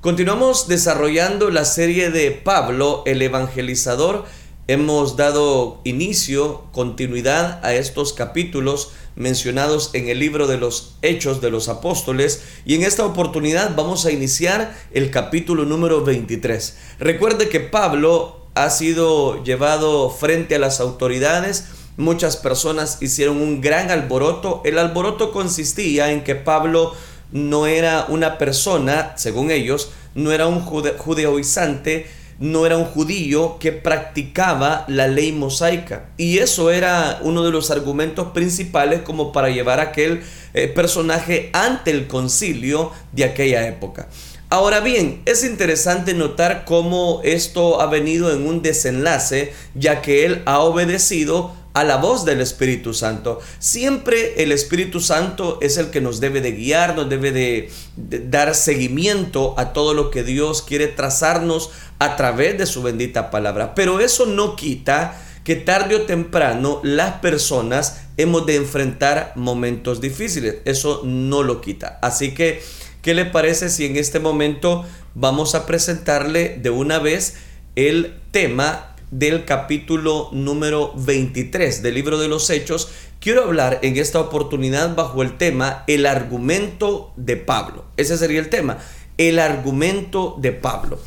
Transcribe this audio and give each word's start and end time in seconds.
Continuamos 0.00 0.68
desarrollando 0.68 1.50
la 1.50 1.64
serie 1.64 2.12
de 2.12 2.30
Pablo, 2.30 3.02
el 3.04 3.20
evangelizador. 3.20 4.26
Hemos 4.68 5.16
dado 5.16 5.80
inicio, 5.82 6.62
continuidad 6.70 7.58
a 7.66 7.74
estos 7.74 8.12
capítulos 8.12 8.92
mencionados 9.16 9.90
en 9.94 10.08
el 10.08 10.20
libro 10.20 10.46
de 10.46 10.56
los 10.56 10.94
Hechos 11.02 11.40
de 11.40 11.50
los 11.50 11.68
Apóstoles 11.68 12.44
y 12.64 12.76
en 12.76 12.84
esta 12.84 13.04
oportunidad 13.04 13.74
vamos 13.74 14.06
a 14.06 14.12
iniciar 14.12 14.72
el 14.92 15.10
capítulo 15.10 15.64
número 15.64 16.04
23. 16.04 16.76
Recuerde 17.00 17.48
que 17.48 17.58
Pablo 17.58 18.46
ha 18.54 18.70
sido 18.70 19.42
llevado 19.42 20.10
frente 20.10 20.54
a 20.54 20.60
las 20.60 20.78
autoridades, 20.78 21.64
muchas 21.96 22.36
personas 22.36 22.98
hicieron 23.00 23.42
un 23.42 23.60
gran 23.60 23.90
alboroto. 23.90 24.62
El 24.64 24.78
alboroto 24.78 25.32
consistía 25.32 26.12
en 26.12 26.22
que 26.22 26.36
Pablo 26.36 26.94
no 27.32 27.66
era 27.66 28.06
una 28.08 28.38
persona, 28.38 29.12
según 29.16 29.50
ellos, 29.50 29.90
no 30.14 30.32
era 30.32 30.46
un 30.46 30.60
judeoizante, 30.60 32.06
no 32.38 32.66
era 32.66 32.76
un 32.76 32.84
judío 32.84 33.58
que 33.58 33.72
practicaba 33.72 34.84
la 34.88 35.08
ley 35.08 35.32
mosaica. 35.32 36.06
Y 36.16 36.38
eso 36.38 36.70
era 36.70 37.18
uno 37.22 37.44
de 37.44 37.50
los 37.50 37.70
argumentos 37.70 38.28
principales 38.28 39.02
como 39.02 39.32
para 39.32 39.50
llevar 39.50 39.80
a 39.80 39.84
aquel 39.84 40.22
eh, 40.54 40.68
personaje 40.68 41.50
ante 41.52 41.90
el 41.90 42.06
concilio 42.06 42.92
de 43.12 43.24
aquella 43.24 43.66
época. 43.66 44.08
Ahora 44.50 44.80
bien, 44.80 45.20
es 45.26 45.44
interesante 45.44 46.14
notar 46.14 46.64
cómo 46.64 47.20
esto 47.22 47.82
ha 47.82 47.86
venido 47.86 48.32
en 48.32 48.46
un 48.46 48.62
desenlace, 48.62 49.52
ya 49.74 50.00
que 50.00 50.24
él 50.24 50.42
ha 50.46 50.60
obedecido 50.60 51.52
a 51.74 51.84
la 51.84 51.98
voz 51.98 52.24
del 52.24 52.40
Espíritu 52.40 52.94
Santo. 52.94 53.40
Siempre 53.58 54.42
el 54.42 54.50
Espíritu 54.50 55.00
Santo 55.00 55.58
es 55.60 55.76
el 55.76 55.90
que 55.90 56.00
nos 56.00 56.18
debe 56.18 56.40
de 56.40 56.52
guiar, 56.52 56.96
nos 56.96 57.10
debe 57.10 57.30
de, 57.30 57.70
dar 57.96 58.54
seguimiento 58.54 59.54
a 59.58 59.74
todo 59.74 59.92
lo 59.92 60.10
que 60.10 60.24
Dios 60.24 60.62
quiere 60.62 60.86
trazarnos 60.86 61.70
a 61.98 62.16
través 62.16 62.56
de 62.56 62.64
su 62.64 62.82
bendita 62.82 63.30
palabra. 63.30 63.74
Pero 63.74 64.00
eso 64.00 64.24
no 64.24 64.56
quita 64.56 65.20
que 65.44 65.56
tarde 65.56 65.94
o 65.94 66.02
temprano 66.02 66.80
las 66.82 67.20
personas 67.20 68.00
hemos 68.16 68.46
de 68.46 68.56
enfrentar 68.56 69.32
momentos 69.36 70.00
difíciles. 70.00 70.56
Eso 70.64 71.02
no 71.04 71.42
lo 71.42 71.60
quita. 71.60 71.98
Así 72.02 72.34
que, 72.34 72.62
¿qué 73.02 73.14
le 73.14 73.24
parece 73.24 73.68
si 73.68 73.84
en 73.84 73.96
este 73.96 74.20
momento 74.20 74.84
vamos 75.14 75.54
a 75.54 75.66
presentarle 75.66 76.58
de 76.60 76.70
una 76.70 76.98
vez 76.98 77.34
el 77.76 78.14
tema 78.30 78.96
del 79.10 79.44
capítulo 79.44 80.28
número 80.32 80.92
23 80.96 81.82
del 81.82 81.94
libro 81.94 82.18
de 82.18 82.28
los 82.28 82.50
Hechos, 82.50 82.90
quiero 83.20 83.44
hablar 83.44 83.78
en 83.82 83.96
esta 83.96 84.20
oportunidad 84.20 84.94
bajo 84.94 85.22
el 85.22 85.36
tema 85.38 85.84
el 85.86 86.06
argumento 86.06 87.12
de 87.16 87.36
Pablo. 87.36 87.84
Ese 87.96 88.18
sería 88.18 88.40
el 88.40 88.50
tema, 88.50 88.78
el 89.16 89.38
argumento 89.38 90.36
de 90.40 90.52
Pablo. 90.52 91.00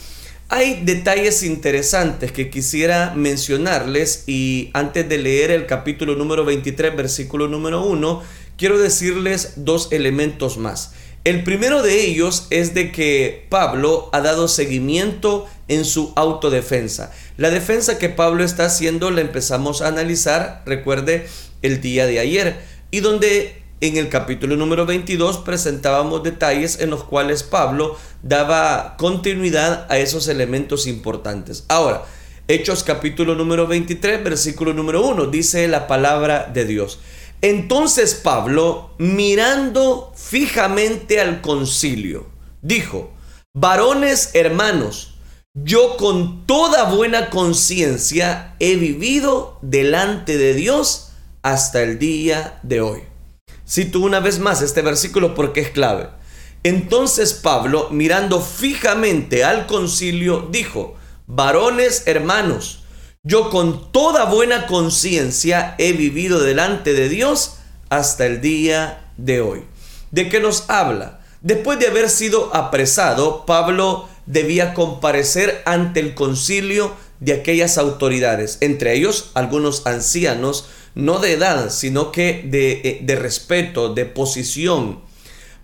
Hay 0.50 0.82
detalles 0.84 1.44
interesantes 1.44 2.32
que 2.34 2.50
quisiera 2.50 3.14
mencionarles 3.16 4.26
y 4.28 4.70
antes 4.74 5.08
de 5.08 5.18
leer 5.18 5.52
el 5.52 5.66
capítulo 5.66 6.16
número 6.16 6.44
23, 6.44 6.96
versículo 6.96 7.48
número 7.48 7.86
1, 7.86 8.22
quiero 8.58 8.78
decirles 8.78 9.54
dos 9.56 9.94
elementos 9.94 10.58
más. 10.58 10.94
El 11.24 11.44
primero 11.44 11.84
de 11.84 12.04
ellos 12.04 12.48
es 12.50 12.74
de 12.74 12.92
que 12.92 13.46
Pablo 13.50 14.10
ha 14.12 14.22
dado 14.22 14.48
seguimiento 14.48 15.48
en 15.68 15.86
su 15.86 16.14
autodefensa. 16.16 17.12
La 17.38 17.52
defensa 17.52 18.00
que 18.00 18.10
Pablo 18.10 18.44
está 18.44 18.66
haciendo 18.66 19.12
la 19.12 19.22
empezamos 19.22 19.84
a 19.84 19.90
analizar, 19.90 20.64
recuerde, 20.66 21.28
el 21.62 21.80
día 21.80 22.08
de 22.08 22.18
ayer, 22.18 22.60
y 22.90 23.02
donde 23.02 23.62
en 23.82 23.98
el 23.98 24.10
capítulo 24.10 24.56
número 24.56 24.88
22 24.88 25.38
presentábamos 25.38 26.24
detalles 26.24 26.80
en 26.80 26.90
los 26.90 27.04
cuales 27.04 27.44
Pablo 27.44 28.00
daba 28.24 28.96
continuidad 28.98 29.86
a 29.92 30.00
esos 30.00 30.28
elementos 30.28 30.88
importantes. 30.88 31.66
Ahora, 31.68 32.04
Hechos 32.48 32.84
capítulo 32.84 33.36
número 33.36 33.68
23, 33.68 34.24
versículo 34.24 34.74
número 34.74 35.06
1, 35.06 35.28
dice 35.28 35.68
la 35.68 35.88
palabra 35.88 36.50
de 36.52 36.66
Dios. 36.66 37.00
Entonces 37.42 38.14
Pablo, 38.14 38.92
mirando 39.00 40.14
fijamente 40.16 41.20
al 41.20 41.42
concilio, 41.42 42.28
dijo, 42.62 43.12
varones 43.54 44.30
hermanos, 44.36 45.16
yo 45.56 45.98
con 45.98 46.46
toda 46.46 46.84
buena 46.84 47.32
conciencia 47.32 48.56
he 48.60 48.76
vivido 48.76 49.58
delante 49.64 50.38
de 50.38 50.54
Dios 50.54 51.14
hasta 51.42 51.82
el 51.82 51.98
día 51.98 52.60
de 52.62 52.82
hoy. 52.82 53.02
Cito 53.68 54.00
una 54.02 54.20
vez 54.20 54.38
más 54.38 54.62
este 54.62 54.84
versículo 54.84 55.34
porque 55.34 55.62
es 55.62 55.70
clave. 55.72 56.10
Entonces 56.62 57.34
Pablo, 57.34 57.90
mirando 57.90 58.40
fijamente 58.40 59.44
al 59.44 59.66
concilio, 59.66 60.48
dijo, 60.52 60.96
varones 61.26 62.04
hermanos, 62.06 62.81
yo 63.24 63.52
con 63.52 63.92
toda 63.92 64.26
buena 64.26 64.66
conciencia 64.66 65.76
he 65.78 65.94
vivido 65.94 66.40
delante 66.40 66.94
de 66.94 67.08
Dios 67.08 67.58
hasta 67.90 68.26
el 68.26 68.42
día 68.42 69.12
de 69.18 69.42
hoy. 69.42 69.64
¿De 70.10 70.28
qué 70.28 70.40
nos 70.40 70.68
habla? 70.70 71.22
Después 71.42 71.78
de 71.78 71.88
haber 71.88 72.10
sido 72.10 72.56
apresado, 72.56 73.46
Pablo 73.46 74.10
debía 74.26 74.74
comparecer 74.74 75.62
ante 75.66 76.00
el 76.00 76.16
concilio 76.16 76.96
de 77.20 77.34
aquellas 77.34 77.78
autoridades, 77.78 78.58
entre 78.62 78.96
ellos 78.96 79.30
algunos 79.36 79.86
ancianos, 79.86 80.66
no 80.96 81.20
de 81.20 81.34
edad, 81.34 81.70
sino 81.70 82.12
que 82.12 82.44
de, 82.46 82.72
eh, 82.84 83.00
de, 83.04 83.16
respeto, 83.16 83.94
de 83.94 84.06
posición. 84.06 85.00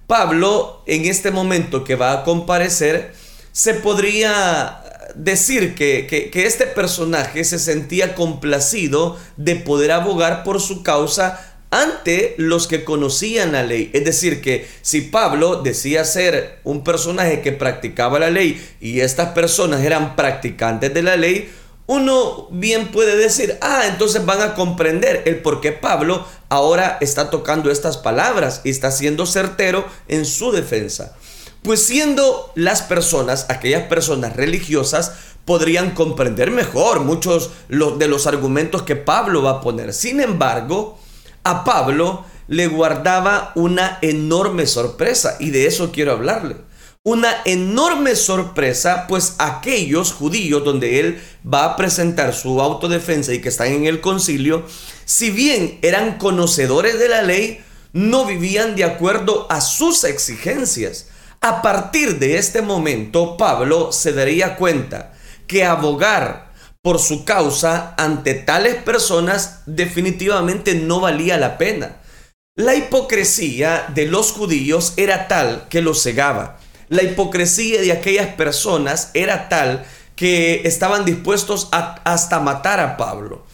Pablo, 0.06 0.84
en 0.86 1.06
este 1.06 1.32
momento 1.32 1.84
que 1.84 1.96
va 1.96 2.12
a 2.12 2.24
comparecer, 2.24 3.14
se 3.52 3.74
podría 3.74 4.84
decir 5.18 5.76
que, 5.76 6.30
este 6.34 6.68
personaje 6.68 7.44
se 7.44 7.60
sentía 7.60 8.16
complacido 8.16 9.18
de 9.36 9.56
poder 9.56 9.92
abogar 9.92 10.44
por 10.44 10.62
su 10.62 10.84
causa 10.84 11.44
ante 11.70 12.36
los 12.38 12.68
que 12.68 12.84
conocían 12.84 13.52
la 13.52 13.64
ley. 13.64 13.90
Es 13.94 14.06
decir, 14.06 14.42
que 14.42 14.68
si 14.82 15.02
Pablo 15.02 15.62
decía 15.62 16.06
ser 16.06 16.60
un 16.64 16.84
personaje 16.84 17.42
que 17.42 17.52
practicaba 17.52 18.20
la 18.20 18.30
ley 18.30 18.64
y 18.80 19.02
estas 19.02 19.30
personas 19.30 19.84
eran 19.84 20.16
practicantes 20.16 20.94
de 20.94 21.04
la 21.04 21.18
ley, 21.18 21.50
uno 21.88 22.48
bien 22.52 22.90
puede 22.92 23.18
decir, 23.18 23.58
ah, 23.62 23.84
entonces 23.88 24.26
van 24.26 24.42
a 24.42 24.54
comprender 24.54 25.24
el 25.26 25.38
por 25.38 25.62
qué 25.62 25.72
Pablo 25.72 26.26
ahora 26.50 26.98
está 27.02 27.30
tocando 27.30 27.72
estas 27.72 27.98
palabras 27.98 28.62
y 28.64 28.70
está 28.70 28.92
siendo 28.92 29.26
certero 29.26 29.86
en 30.08 30.26
su 30.26 30.52
defensa. 30.52 31.16
Pues 31.68 31.86
siendo 31.86 32.54
las 32.56 32.82
personas, 32.82 33.48
aquellas 33.50 33.90
personas 33.90 34.38
religiosas, 34.38 35.12
podrían 35.44 35.92
comprender 35.92 36.50
mejor 36.50 37.02
muchos 37.02 37.50
de 37.68 38.08
los 38.08 38.26
argumentos 38.26 38.84
que 38.84 38.96
Pablo 38.96 39.44
va 39.44 39.50
a 39.50 39.62
poner. 39.62 39.94
Sin 39.94 40.22
embargo, 40.22 40.98
a 41.44 41.66
Pablo 41.66 42.24
le 42.48 42.68
guardaba 42.68 43.52
una 43.56 44.00
enorme 44.02 44.66
sorpresa 44.66 45.36
y 45.42 45.50
de 45.50 45.68
eso 45.68 45.92
quiero 45.92 46.14
hablarle. 46.14 46.56
Una 47.04 47.36
enorme 47.44 48.16
sorpresa, 48.16 49.06
pues 49.10 49.36
aquellos 49.38 50.14
judíos 50.14 50.64
donde 50.64 51.02
él 51.02 51.22
va 51.46 51.66
a 51.66 51.76
presentar 51.76 52.34
su 52.34 52.62
autodefensa 52.62 53.34
y 53.34 53.42
que 53.42 53.50
están 53.50 53.74
en 53.74 53.88
el 53.88 54.00
concilio, 54.00 54.64
si 55.04 55.32
bien 55.32 55.80
eran 55.82 56.18
conocedores 56.18 56.98
de 56.98 57.10
la 57.10 57.24
ley, 57.24 57.60
no 57.92 58.24
vivían 58.24 58.78
de 58.78 58.86
acuerdo 58.86 59.48
a 59.50 59.60
sus 59.60 60.06
exigencias. 60.06 61.08
A 61.42 61.62
partir 61.62 62.20
de 62.20 62.38
este 62.38 62.62
momento, 62.62 63.38
Pablo 63.38 63.92
se 63.92 64.14
daría 64.14 64.56
cuenta 64.56 65.14
que 65.46 65.64
abogar 65.64 66.52
por 66.82 67.00
su 67.00 67.26
causa 67.26 67.94
ante 67.98 68.34
tales 68.34 68.76
personas 68.76 69.62
definitivamente 69.66 70.76
no 70.76 71.00
valía 71.00 71.38
la 71.38 71.58
pena. 71.58 71.98
La 72.56 72.76
hipocresía 72.76 73.86
de 73.94 74.08
los 74.08 74.32
judíos 74.32 74.94
era 74.98 75.28
tal 75.28 75.68
que 75.70 75.82
los 75.82 76.02
cegaba. 76.02 76.60
La 76.90 77.04
hipocresía 77.04 77.82
de 77.82 77.92
aquellas 77.92 78.30
personas 78.30 79.12
era 79.14 79.50
tal 79.50 79.86
que 80.16 80.62
estaban 80.66 81.06
dispuestos 81.06 81.70
hasta 81.72 82.40
matar 82.40 82.80
a 82.80 82.98
Pablo. 82.98 83.46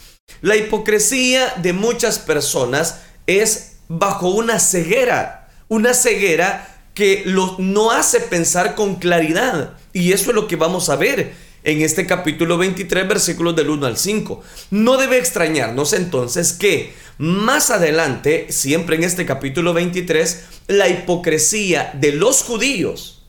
La 0.42 0.56
hipocresía 0.56 1.54
de 1.58 1.74
muchas 1.74 2.20
personas 2.20 3.02
es 3.28 3.78
bajo 3.88 4.30
una 4.30 4.60
ceguera, 4.60 5.50
una 5.68 5.94
ceguera 5.94 6.73
que 6.94 7.24
no 7.58 7.92
hace 7.92 8.20
pensar 8.20 8.76
con 8.76 8.96
claridad. 8.96 9.78
Y 9.94 10.12
eso 10.12 10.30
es 10.32 10.36
lo 10.36 10.48
que 10.48 10.56
vamos 10.56 10.90
a 10.90 10.96
ver 10.96 11.34
en 11.64 11.82
este 11.82 12.06
capítulo 12.06 12.58
23, 12.58 13.08
versículos 13.08 13.56
del 13.56 13.70
1 13.70 13.86
al 13.86 13.98
5. 13.98 14.42
No 14.72 14.98
debe 14.98 15.18
extrañarnos 15.18 15.94
entonces 15.94 16.54
que 16.54 16.94
más 17.18 17.70
adelante, 17.70 18.48
siempre 18.50 18.96
en 18.96 19.04
este 19.04 19.26
capítulo 19.26 19.74
23, 19.74 20.44
la 20.68 20.90
hipocresía 20.90 21.92
de 21.94 22.12
los 22.12 22.44
judíos 22.44 23.24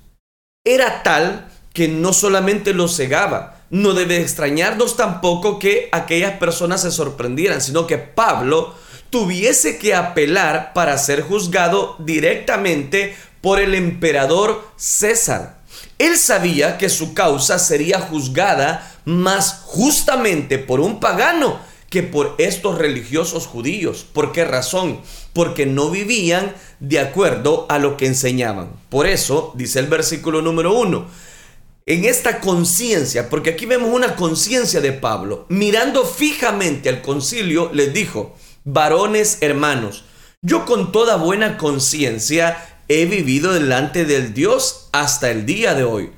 era 0.64 1.02
tal 1.02 1.49
que 1.72 1.88
no 1.88 2.12
solamente 2.12 2.72
los 2.72 2.96
cegaba, 2.96 3.61
no 3.70 3.93
debe 3.93 4.20
extrañarnos 4.20 4.96
tampoco 4.96 5.58
que 5.58 5.88
aquellas 5.93 6.38
personas 6.38 6.82
se 6.82 6.93
sorprendieran, 6.93 7.61
sino 7.61 7.87
que 7.87 7.99
Pablo 7.99 8.75
tuviese 9.11 9.78
que 9.78 9.94
apelar 9.94 10.72
para 10.72 10.96
ser 10.99 11.22
juzgado 11.22 11.96
directamente 11.99 13.14
por 13.44 13.61
el 13.61 13.75
emperador 13.75 14.67
César. 14.76 15.58
Él 15.99 16.17
sabía 16.17 16.79
que 16.79 16.88
su 16.88 17.12
causa 17.12 17.58
sería 17.58 18.00
juzgada 18.00 18.91
más 19.05 19.64
justamente 19.67 20.56
por 20.56 20.81
un 20.81 20.99
pagano 20.99 21.61
que 21.91 22.02
por 22.02 22.37
estos 22.38 22.79
religiosos 22.79 23.46
judíos. 23.46 24.06
¿Por 24.11 24.32
qué 24.32 24.46
razón? 24.46 25.02
Porque 25.35 25.67
no 25.67 25.91
vivían 25.91 26.55
de 26.81 27.00
acuerdo 27.00 27.67
a 27.69 27.79
lo 27.79 27.99
que 27.99 28.06
enseñaban. 28.06 28.70
Por 28.88 29.06
eso, 29.06 29.52
dice 29.56 29.79
el 29.79 29.88
versículo 29.88 30.40
número 30.40 30.73
uno, 30.73 31.05
en 31.85 32.06
esta 32.06 32.40
conciencia, 32.40 33.29
porque 33.29 33.50
aquí 33.50 33.67
vemos 33.67 33.90
una 33.93 34.17
conciencia 34.17 34.81
de 34.81 34.93
Pablo, 34.93 35.44
mirando 35.50 36.06
fijamente 36.06 36.88
al 36.88 37.02
concilio, 37.02 37.70
les 37.75 37.93
dijo, 37.93 38.35
varones 38.64 39.37
hermanos, 39.43 40.06
yo 40.40 40.64
con 40.64 40.93
toda 40.93 41.17
buena 41.17 41.58
conciencia 41.58 42.74
he 42.89 43.07
vivido 43.07 43.53
delante 43.53 44.05
del 44.05 44.35
Dios 44.35 44.89
hasta 44.93 45.31
el 45.31 45.47
día 45.47 45.75
de 45.75 45.85
hoy. 45.85 46.13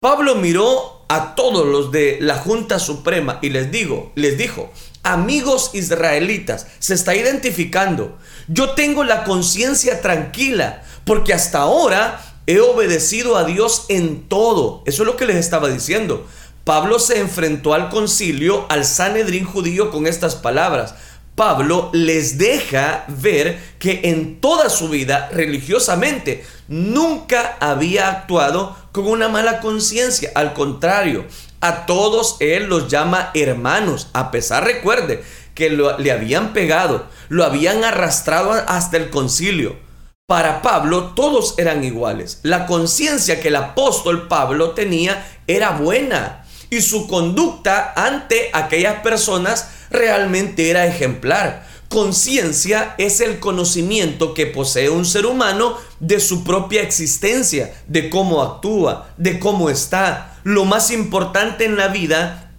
Pablo 0.00 0.34
miró 0.36 1.04
a 1.08 1.34
todos 1.34 1.66
los 1.66 1.92
de 1.92 2.18
la 2.20 2.36
Junta 2.36 2.78
Suprema 2.78 3.38
y 3.42 3.50
les 3.50 3.70
digo, 3.70 4.12
les 4.14 4.38
dijo, 4.38 4.72
amigos 5.02 5.70
israelitas, 5.74 6.66
se 6.78 6.94
está 6.94 7.14
identificando. 7.14 8.16
Yo 8.48 8.70
tengo 8.70 9.04
la 9.04 9.24
conciencia 9.24 10.00
tranquila 10.00 10.82
porque 11.04 11.34
hasta 11.34 11.58
ahora 11.58 12.20
he 12.46 12.60
obedecido 12.60 13.36
a 13.36 13.44
Dios 13.44 13.86
en 13.88 14.28
todo. 14.28 14.82
Eso 14.86 15.02
es 15.02 15.06
lo 15.06 15.16
que 15.16 15.26
les 15.26 15.36
estaba 15.36 15.68
diciendo. 15.68 16.26
Pablo 16.64 16.98
se 16.98 17.18
enfrentó 17.18 17.74
al 17.74 17.88
concilio, 17.90 18.66
al 18.68 18.84
Sanedrín 18.84 19.44
judío 19.44 19.90
con 19.90 20.06
estas 20.06 20.36
palabras. 20.36 20.94
Pablo 21.34 21.90
les 21.92 22.36
deja 22.36 23.04
ver 23.08 23.58
que 23.78 24.00
en 24.04 24.40
toda 24.40 24.68
su 24.68 24.88
vida 24.88 25.30
religiosamente 25.32 26.44
nunca 26.68 27.56
había 27.60 28.08
actuado 28.10 28.76
con 28.92 29.06
una 29.06 29.28
mala 29.28 29.60
conciencia. 29.60 30.30
Al 30.34 30.52
contrario, 30.52 31.24
a 31.60 31.86
todos 31.86 32.36
él 32.40 32.64
los 32.64 32.88
llama 32.88 33.30
hermanos. 33.34 34.08
A 34.12 34.30
pesar, 34.30 34.64
recuerde, 34.64 35.24
que 35.54 35.70
le 35.70 36.12
habían 36.12 36.52
pegado, 36.52 37.06
lo 37.28 37.44
habían 37.44 37.84
arrastrado 37.84 38.52
hasta 38.52 38.96
el 38.96 39.10
concilio. 39.10 39.76
Para 40.26 40.62
Pablo 40.62 41.12
todos 41.14 41.58
eran 41.58 41.84
iguales. 41.84 42.40
La 42.42 42.66
conciencia 42.66 43.40
que 43.40 43.48
el 43.48 43.56
apóstol 43.56 44.28
Pablo 44.28 44.70
tenía 44.70 45.26
era 45.46 45.72
buena 45.72 46.44
y 46.70 46.80
su 46.80 47.06
conducta 47.06 47.92
ante 47.94 48.48
aquellas 48.54 49.02
personas 49.02 49.68
realmente 49.92 50.70
era 50.70 50.86
ejemplar. 50.86 51.66
Conciencia 51.88 52.94
es 52.96 53.20
el 53.20 53.38
conocimiento 53.38 54.32
que 54.32 54.46
posee 54.46 54.88
un 54.88 55.04
ser 55.04 55.26
humano 55.26 55.76
de 56.00 56.20
su 56.20 56.42
propia 56.42 56.80
existencia, 56.80 57.74
de 57.86 58.08
cómo 58.08 58.42
actúa, 58.42 59.12
de 59.18 59.38
cómo 59.38 59.68
está. 59.68 60.38
Lo 60.42 60.64
más 60.64 60.90
importante 60.90 61.66
en 61.66 61.76
la 61.76 61.88
vida 61.88 62.50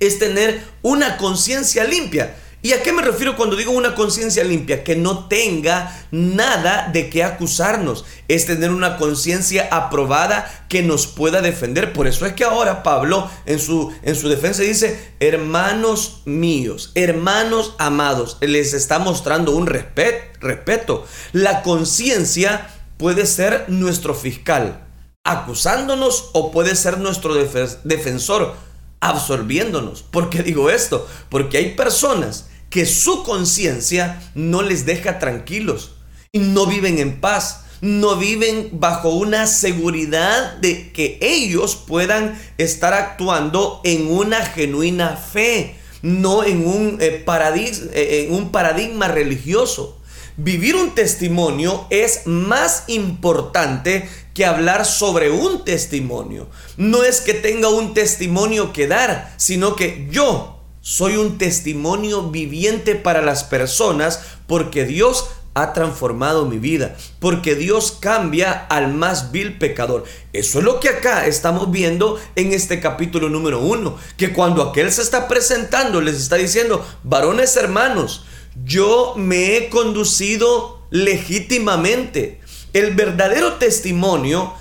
es 0.00 0.18
tener 0.18 0.62
una 0.80 1.18
conciencia 1.18 1.84
limpia. 1.84 2.34
¿Y 2.62 2.72
a 2.72 2.82
qué 2.82 2.92
me 2.92 3.00
refiero 3.00 3.36
cuando 3.36 3.56
digo 3.56 3.72
una 3.72 3.94
conciencia 3.94 4.44
limpia? 4.44 4.84
Que 4.84 4.94
no 4.94 5.28
tenga 5.28 6.06
nada 6.10 6.90
de 6.92 7.08
qué 7.08 7.24
acusarnos. 7.24 8.04
Es 8.28 8.44
tener 8.44 8.70
una 8.70 8.98
conciencia 8.98 9.68
aprobada 9.70 10.66
que 10.68 10.82
nos 10.82 11.06
pueda 11.06 11.40
defender. 11.40 11.94
Por 11.94 12.06
eso 12.06 12.26
es 12.26 12.34
que 12.34 12.44
ahora 12.44 12.82
Pablo 12.82 13.30
en 13.46 13.58
su, 13.58 13.90
en 14.02 14.14
su 14.14 14.28
defensa 14.28 14.62
dice, 14.62 15.14
hermanos 15.20 16.20
míos, 16.26 16.92
hermanos 16.94 17.74
amados, 17.78 18.36
les 18.42 18.74
está 18.74 18.98
mostrando 18.98 19.52
un 19.52 19.66
respeto. 19.66 21.06
La 21.32 21.62
conciencia 21.62 22.68
puede 22.98 23.24
ser 23.24 23.64
nuestro 23.68 24.14
fiscal 24.14 24.86
acusándonos 25.24 26.30
o 26.32 26.50
puede 26.50 26.76
ser 26.76 26.98
nuestro 26.98 27.34
defensor 27.34 28.54
absorbiéndonos. 29.00 30.02
¿Por 30.02 30.28
qué 30.28 30.42
digo 30.42 30.68
esto? 30.68 31.08
Porque 31.30 31.56
hay 31.56 31.74
personas 31.74 32.49
que 32.70 32.86
su 32.86 33.24
conciencia 33.24 34.22
no 34.34 34.62
les 34.62 34.86
deja 34.86 35.18
tranquilos 35.18 35.90
y 36.32 36.38
no 36.38 36.66
viven 36.66 36.98
en 36.98 37.20
paz, 37.20 37.64
no 37.80 38.16
viven 38.16 38.70
bajo 38.72 39.10
una 39.10 39.46
seguridad 39.46 40.56
de 40.58 40.92
que 40.92 41.18
ellos 41.20 41.74
puedan 41.74 42.40
estar 42.58 42.94
actuando 42.94 43.80
en 43.84 44.10
una 44.10 44.44
genuina 44.46 45.16
fe, 45.16 45.76
no 46.02 46.44
en 46.44 46.66
un, 46.66 46.98
eh, 47.00 47.24
eh, 47.26 48.26
en 48.28 48.34
un 48.34 48.52
paradigma 48.52 49.08
religioso. 49.08 49.98
Vivir 50.36 50.76
un 50.76 50.94
testimonio 50.94 51.86
es 51.90 52.26
más 52.26 52.84
importante 52.86 54.08
que 54.32 54.46
hablar 54.46 54.86
sobre 54.86 55.30
un 55.30 55.64
testimonio. 55.64 56.48
No 56.76 57.02
es 57.02 57.20
que 57.20 57.34
tenga 57.34 57.68
un 57.68 57.94
testimonio 57.94 58.72
que 58.72 58.86
dar, 58.86 59.34
sino 59.36 59.74
que 59.74 60.08
yo 60.10 60.59
soy 60.80 61.16
un 61.16 61.38
testimonio 61.38 62.30
viviente 62.30 62.94
para 62.94 63.20
las 63.22 63.44
personas 63.44 64.20
porque 64.46 64.84
Dios 64.84 65.30
ha 65.54 65.72
transformado 65.72 66.46
mi 66.46 66.58
vida, 66.58 66.96
porque 67.18 67.54
Dios 67.54 67.96
cambia 68.00 68.52
al 68.52 68.94
más 68.94 69.32
vil 69.32 69.58
pecador. 69.58 70.04
Eso 70.32 70.60
es 70.60 70.64
lo 70.64 70.80
que 70.80 70.88
acá 70.88 71.26
estamos 71.26 71.70
viendo 71.70 72.20
en 72.36 72.52
este 72.52 72.80
capítulo 72.80 73.28
número 73.28 73.60
uno, 73.60 73.96
que 74.16 74.32
cuando 74.32 74.62
aquel 74.62 74.92
se 74.92 75.02
está 75.02 75.26
presentando, 75.28 76.00
les 76.00 76.16
está 76.16 76.36
diciendo, 76.36 76.86
varones 77.02 77.56
hermanos, 77.56 78.24
yo 78.64 79.14
me 79.16 79.56
he 79.56 79.68
conducido 79.68 80.86
legítimamente. 80.90 82.40
El 82.72 82.94
verdadero 82.94 83.54
testimonio 83.54 84.54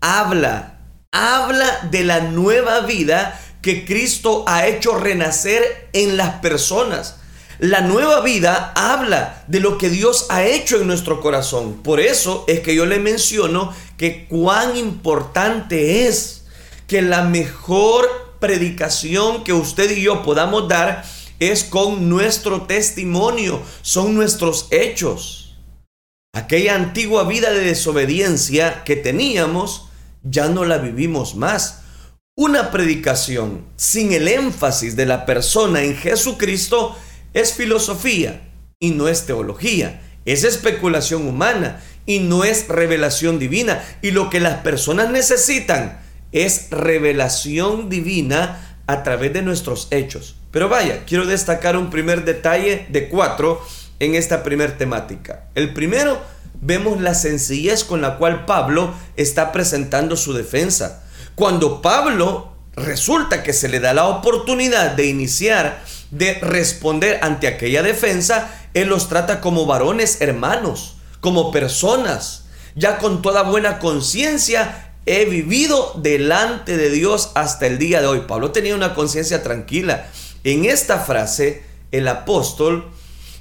habla, 0.00 0.78
habla 1.10 1.88
de 1.90 2.04
la 2.04 2.20
nueva 2.20 2.80
vida 2.80 3.40
que 3.66 3.84
Cristo 3.84 4.44
ha 4.46 4.68
hecho 4.68 4.96
renacer 4.96 5.88
en 5.92 6.16
las 6.16 6.38
personas. 6.38 7.16
La 7.58 7.80
nueva 7.80 8.20
vida 8.20 8.72
habla 8.76 9.42
de 9.48 9.58
lo 9.58 9.76
que 9.76 9.90
Dios 9.90 10.26
ha 10.28 10.44
hecho 10.44 10.80
en 10.80 10.86
nuestro 10.86 11.20
corazón. 11.20 11.82
Por 11.82 11.98
eso 11.98 12.44
es 12.46 12.60
que 12.60 12.76
yo 12.76 12.86
le 12.86 13.00
menciono 13.00 13.74
que 13.96 14.28
cuán 14.28 14.76
importante 14.76 16.06
es 16.06 16.44
que 16.86 17.02
la 17.02 17.22
mejor 17.22 18.36
predicación 18.38 19.42
que 19.42 19.52
usted 19.52 19.90
y 19.90 20.02
yo 20.02 20.22
podamos 20.22 20.68
dar 20.68 21.04
es 21.40 21.64
con 21.64 22.08
nuestro 22.08 22.66
testimonio, 22.66 23.60
son 23.82 24.14
nuestros 24.14 24.68
hechos. 24.70 25.56
Aquella 26.34 26.76
antigua 26.76 27.24
vida 27.24 27.50
de 27.50 27.64
desobediencia 27.64 28.84
que 28.84 28.94
teníamos, 28.94 29.86
ya 30.22 30.48
no 30.48 30.64
la 30.64 30.78
vivimos 30.78 31.34
más 31.34 31.82
una 32.38 32.70
predicación 32.70 33.64
sin 33.76 34.12
el 34.12 34.28
énfasis 34.28 34.94
de 34.94 35.06
la 35.06 35.24
persona 35.24 35.82
en 35.82 35.96
Jesucristo 35.96 36.94
es 37.32 37.54
filosofía 37.54 38.42
y 38.78 38.90
no 38.90 39.08
es 39.08 39.24
teología, 39.24 40.02
es 40.26 40.44
especulación 40.44 41.26
humana 41.26 41.82
y 42.04 42.18
no 42.18 42.44
es 42.44 42.68
revelación 42.68 43.38
divina. 43.38 43.82
Y 44.02 44.10
lo 44.10 44.28
que 44.28 44.40
las 44.40 44.58
personas 44.58 45.10
necesitan 45.10 45.98
es 46.30 46.68
revelación 46.70 47.88
divina 47.88 48.82
a 48.86 49.02
través 49.02 49.32
de 49.32 49.40
nuestros 49.40 49.88
hechos. 49.90 50.36
Pero 50.50 50.68
vaya, 50.68 51.04
quiero 51.06 51.24
destacar 51.24 51.74
un 51.78 51.88
primer 51.88 52.26
detalle 52.26 52.86
de 52.90 53.08
cuatro 53.08 53.62
en 53.98 54.14
esta 54.14 54.42
primera 54.42 54.76
temática. 54.76 55.48
El 55.54 55.72
primero, 55.72 56.20
vemos 56.60 57.00
la 57.00 57.14
sencillez 57.14 57.82
con 57.82 58.02
la 58.02 58.18
cual 58.18 58.44
Pablo 58.44 58.92
está 59.16 59.52
presentando 59.52 60.16
su 60.16 60.34
defensa. 60.34 61.02
Cuando 61.36 61.82
Pablo 61.82 62.50
resulta 62.76 63.42
que 63.42 63.52
se 63.52 63.68
le 63.68 63.78
da 63.78 63.92
la 63.92 64.06
oportunidad 64.06 64.92
de 64.92 65.04
iniciar, 65.04 65.84
de 66.10 66.32
responder 66.40 67.18
ante 67.20 67.46
aquella 67.46 67.82
defensa, 67.82 68.68
él 68.72 68.88
los 68.88 69.10
trata 69.10 69.42
como 69.42 69.66
varones 69.66 70.22
hermanos, 70.22 70.96
como 71.20 71.52
personas. 71.52 72.46
Ya 72.74 72.96
con 72.96 73.20
toda 73.20 73.42
buena 73.42 73.78
conciencia 73.80 74.94
he 75.04 75.26
vivido 75.26 75.92
delante 76.02 76.78
de 76.78 76.88
Dios 76.88 77.32
hasta 77.34 77.66
el 77.66 77.76
día 77.76 78.00
de 78.00 78.06
hoy. 78.06 78.22
Pablo 78.26 78.50
tenía 78.52 78.74
una 78.74 78.94
conciencia 78.94 79.42
tranquila. 79.42 80.06
En 80.42 80.64
esta 80.64 81.00
frase, 81.00 81.64
el 81.92 82.08
apóstol 82.08 82.88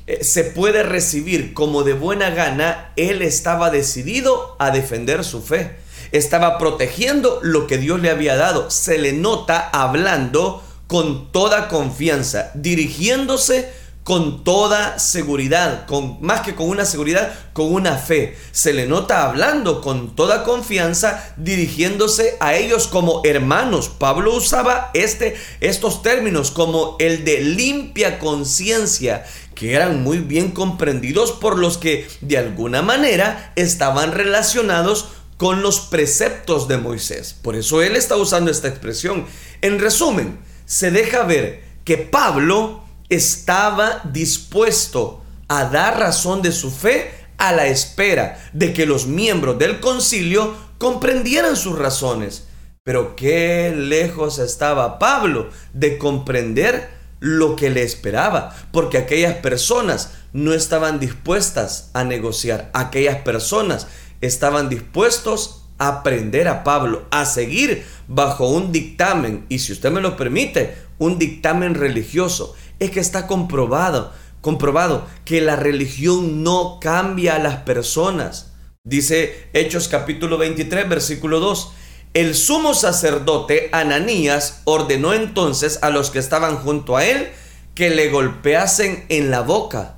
eh, 0.05 0.21
se 0.21 0.43
puede 0.43 0.83
recibir 0.83 1.53
como 1.53 1.83
de 1.83 1.93
buena 1.93 2.29
gana, 2.31 2.91
él 2.97 3.21
estaba 3.21 3.69
decidido 3.69 4.57
a 4.59 4.71
defender 4.71 5.23
su 5.23 5.41
fe 5.41 5.84
estaba 6.17 6.57
protegiendo 6.57 7.39
lo 7.41 7.67
que 7.67 7.77
Dios 7.77 7.99
le 7.99 8.09
había 8.09 8.35
dado. 8.35 8.69
Se 8.71 8.97
le 8.97 9.13
nota 9.13 9.69
hablando 9.71 10.63
con 10.87 11.31
toda 11.31 11.67
confianza, 11.67 12.51
dirigiéndose 12.53 13.69
con 14.05 14.43
toda 14.43 14.99
seguridad, 14.99 15.87
con 15.87 16.19
más 16.21 16.41
que 16.41 16.53
con 16.53 16.69
una 16.69 16.85
seguridad, 16.85 17.33
con 17.53 17.73
una 17.73 17.97
fe. 17.97 18.37
Se 18.51 18.71
le 18.71 18.85
nota 18.85 19.23
hablando 19.23 19.81
con 19.81 20.15
toda 20.15 20.43
confianza, 20.43 21.33
dirigiéndose 21.37 22.37
a 22.39 22.53
ellos 22.53 22.85
como 22.85 23.23
hermanos. 23.25 23.89
Pablo 23.89 24.35
usaba 24.35 24.91
este, 24.93 25.35
estos 25.59 26.03
términos 26.03 26.51
como 26.51 26.97
el 26.99 27.25
de 27.25 27.41
limpia 27.41 28.19
conciencia, 28.19 29.25
que 29.55 29.73
eran 29.73 30.03
muy 30.03 30.19
bien 30.19 30.51
comprendidos 30.51 31.31
por 31.31 31.57
los 31.57 31.79
que 31.79 32.07
de 32.21 32.37
alguna 32.37 32.83
manera 32.83 33.53
estaban 33.55 34.11
relacionados 34.11 35.07
con 35.37 35.61
los 35.61 35.81
preceptos 35.81 36.67
de 36.67 36.77
Moisés. 36.77 37.33
Por 37.33 37.55
eso 37.55 37.81
él 37.81 37.95
está 37.95 38.15
usando 38.15 38.51
esta 38.51 38.67
expresión. 38.67 39.25
En 39.61 39.79
resumen, 39.79 40.39
se 40.65 40.91
deja 40.91 41.23
ver 41.23 41.63
que 41.83 41.97
Pablo 41.97 42.83
estaba 43.09 44.01
dispuesto 44.11 45.23
a 45.47 45.65
dar 45.65 45.99
razón 45.99 46.41
de 46.41 46.51
su 46.51 46.71
fe 46.71 47.11
a 47.37 47.51
la 47.51 47.67
espera 47.67 48.49
de 48.53 48.73
que 48.73 48.85
los 48.85 49.07
miembros 49.07 49.59
del 49.59 49.79
concilio 49.79 50.55
comprendieran 50.77 51.55
sus 51.55 51.77
razones. 51.77 52.47
Pero 52.83 53.15
qué 53.15 53.73
lejos 53.75 54.39
estaba 54.39 54.99
Pablo 54.99 55.49
de 55.73 55.97
comprender 55.97 56.89
lo 57.19 57.55
que 57.55 57.69
le 57.69 57.81
esperaba, 57.81 58.55
porque 58.71 58.97
aquellas 58.97 59.35
personas 59.35 60.11
no 60.33 60.53
estaban 60.53 60.99
dispuestas 60.99 61.89
a 61.93 62.03
negociar, 62.03 62.69
aquellas 62.73 63.17
personas 63.17 63.87
estaban 64.21 64.69
dispuestos 64.69 65.65
a 65.77 65.87
aprender 65.87 66.47
a 66.47 66.63
Pablo, 66.63 67.05
a 67.11 67.25
seguir 67.25 67.85
bajo 68.07 68.47
un 68.47 68.71
dictamen, 68.71 69.45
y 69.49 69.59
si 69.59 69.73
usted 69.73 69.91
me 69.91 70.01
lo 70.01 70.15
permite, 70.15 70.75
un 70.97 71.19
dictamen 71.19 71.75
religioso. 71.75 72.55
Es 72.79 72.91
que 72.91 72.99
está 72.99 73.27
comprobado, 73.27 74.13
comprobado 74.41 75.05
que 75.25 75.41
la 75.41 75.55
religión 75.55 76.43
no 76.43 76.79
cambia 76.79 77.35
a 77.35 77.39
las 77.39 77.57
personas. 77.57 78.53
Dice 78.83 79.49
Hechos 79.53 79.87
capítulo 79.87 80.37
23, 80.37 80.87
versículo 80.87 81.39
2. 81.39 81.71
El 82.13 82.35
sumo 82.35 82.73
sacerdote 82.73 83.69
Ananías 83.73 84.61
ordenó 84.63 85.13
entonces 85.13 85.79
a 85.81 85.89
los 85.89 86.11
que 86.11 86.19
estaban 86.19 86.57
junto 86.57 86.95
a 86.95 87.05
él 87.05 87.29
que 87.73 87.89
le 87.89 88.09
golpeasen 88.09 89.05
en 89.09 89.31
la 89.31 89.41
boca. 89.41 89.97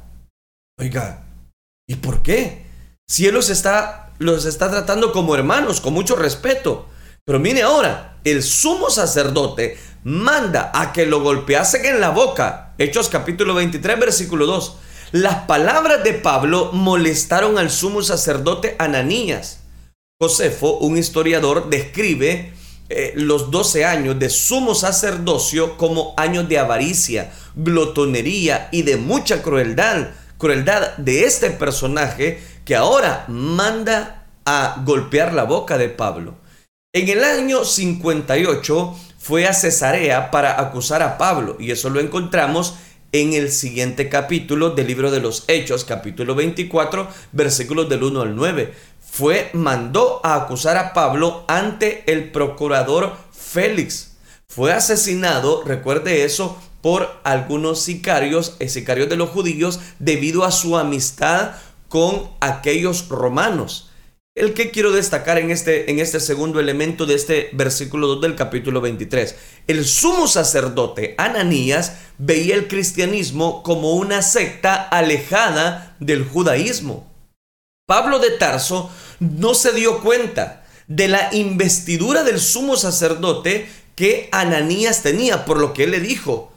Oiga, 0.80 1.26
¿y 1.88 1.96
por 1.96 2.24
qué? 2.24 2.66
Si 3.08 3.28
él 3.28 3.36
los 3.36 3.50
está, 3.50 4.07
los 4.20 4.46
está 4.46 4.70
tratando 4.70 5.12
como 5.12 5.36
hermanos, 5.36 5.82
con 5.82 5.94
mucho 5.94 6.16
respeto. 6.16 6.88
Pero 7.26 7.40
mire 7.40 7.64
ahora, 7.64 8.18
el 8.24 8.42
sumo 8.42 8.90
sacerdote 8.90 9.78
manda 10.04 10.72
a 10.74 10.94
que 10.94 11.06
lo 11.06 11.22
golpeasen 11.22 11.86
en 11.86 12.00
la 12.00 12.10
boca. 12.10 12.74
Hechos 12.78 13.10
capítulo 13.10 13.54
23, 13.56 14.00
versículo 14.00 14.46
2. 14.46 14.78
Las 15.12 15.46
palabras 15.46 16.04
de 16.04 16.14
Pablo 16.14 16.72
molestaron 16.74 17.58
al 17.58 17.70
sumo 17.70 18.02
sacerdote 18.02 18.76
Ananías. 18.80 19.62
Josefo, 20.20 20.78
un 20.80 20.98
historiador, 20.98 21.70
describe 21.70 22.54
eh, 22.90 23.14
los 23.16 23.52
12 23.52 23.86
años 23.86 24.18
de 24.18 24.30
sumo 24.30 24.74
sacerdocio 24.74 25.78
como 25.78 26.14
años 26.18 26.48
de 26.50 26.58
avaricia, 26.58 27.32
glotonería 27.56 28.70
y 28.72 28.82
de 28.82 28.98
mucha 28.98 29.42
crueldad. 29.44 30.10
Crueldad 30.38 30.96
de 30.98 31.26
este 31.26 31.50
personaje 31.52 32.42
que 32.68 32.76
ahora 32.76 33.24
manda 33.30 34.26
a 34.46 34.84
golpear 34.86 35.34
la 35.34 35.44
boca 35.46 35.78
de 35.78 35.88
Pablo. 35.88 36.36
En 36.94 37.08
el 37.08 37.24
año 37.24 37.64
58 37.64 38.96
fue 39.18 39.48
a 39.48 39.54
Cesarea 39.54 40.32
para 40.32 40.60
acusar 40.60 41.02
a 41.02 41.18
Pablo 41.18 41.56
y 41.62 41.72
eso 41.72 41.90
lo 41.90 42.02
encontramos 42.02 42.76
en 43.14 43.32
el 43.32 43.54
siguiente 43.54 44.10
capítulo 44.10 44.72
del 44.72 44.88
libro 44.88 45.12
de 45.12 45.22
los 45.22 45.46
Hechos, 45.48 45.86
capítulo 45.86 46.36
24, 46.36 47.08
versículos 47.32 47.88
del 47.88 48.04
1 48.04 48.22
al 48.22 48.36
9 48.36 48.74
fue, 49.00 49.50
mandó 49.54 50.20
a 50.26 50.36
acusar 50.36 50.76
a 50.76 50.92
Pablo 50.94 51.46
ante 51.48 52.04
el 52.12 52.32
procurador 52.32 53.16
Félix. 53.32 54.18
Fue 54.46 54.74
asesinado, 54.74 55.64
recuerde 55.64 56.26
eso, 56.26 56.58
por 56.82 57.20
algunos 57.24 57.82
sicarios, 57.82 58.56
eh, 58.60 58.70
sicarios 58.70 59.10
de 59.10 59.16
los 59.16 59.30
judíos, 59.30 59.80
debido 60.00 60.44
a 60.44 60.52
su 60.52 60.78
amistad 60.78 61.54
con 61.89 62.29
aquellos 62.39 63.10
romanos. 63.10 63.89
El 64.36 64.53
que 64.53 64.70
quiero 64.70 64.91
destacar 64.91 65.39
en 65.39 65.50
este, 65.50 65.89
en 65.89 66.00
este 66.00 66.20
segundo 66.20 66.60
elemento 66.60 67.08
de 67.08 67.15
este 67.15 67.50
versículo 67.53 68.08
2 68.08 68.22
del 68.22 68.36
capítulo 68.36 68.82
23. 68.82 69.36
El 69.65 69.84
sumo 69.84 70.27
sacerdote 70.27 71.15
Ananías 71.17 71.98
veía 72.20 72.53
el 72.53 72.67
cristianismo 72.67 73.63
como 73.63 73.94
una 73.94 74.22
secta 74.22 74.75
alejada 74.75 75.96
del 76.00 76.24
judaísmo. 76.24 77.12
Pablo 77.88 78.20
de 78.20 78.32
Tarso 78.32 78.91
no 79.20 79.56
se 79.56 79.72
dio 79.72 80.01
cuenta 80.01 80.65
de 80.88 81.08
la 81.08 81.34
investidura 81.34 82.24
del 82.24 82.39
sumo 82.39 82.77
sacerdote 82.77 83.67
que 83.96 84.29
Ananías 84.32 85.01
tenía, 85.01 85.46
por 85.46 85.58
lo 85.58 85.74
que 85.74 85.86
él 85.86 85.91
le 85.91 86.00
dijo, 86.00 86.51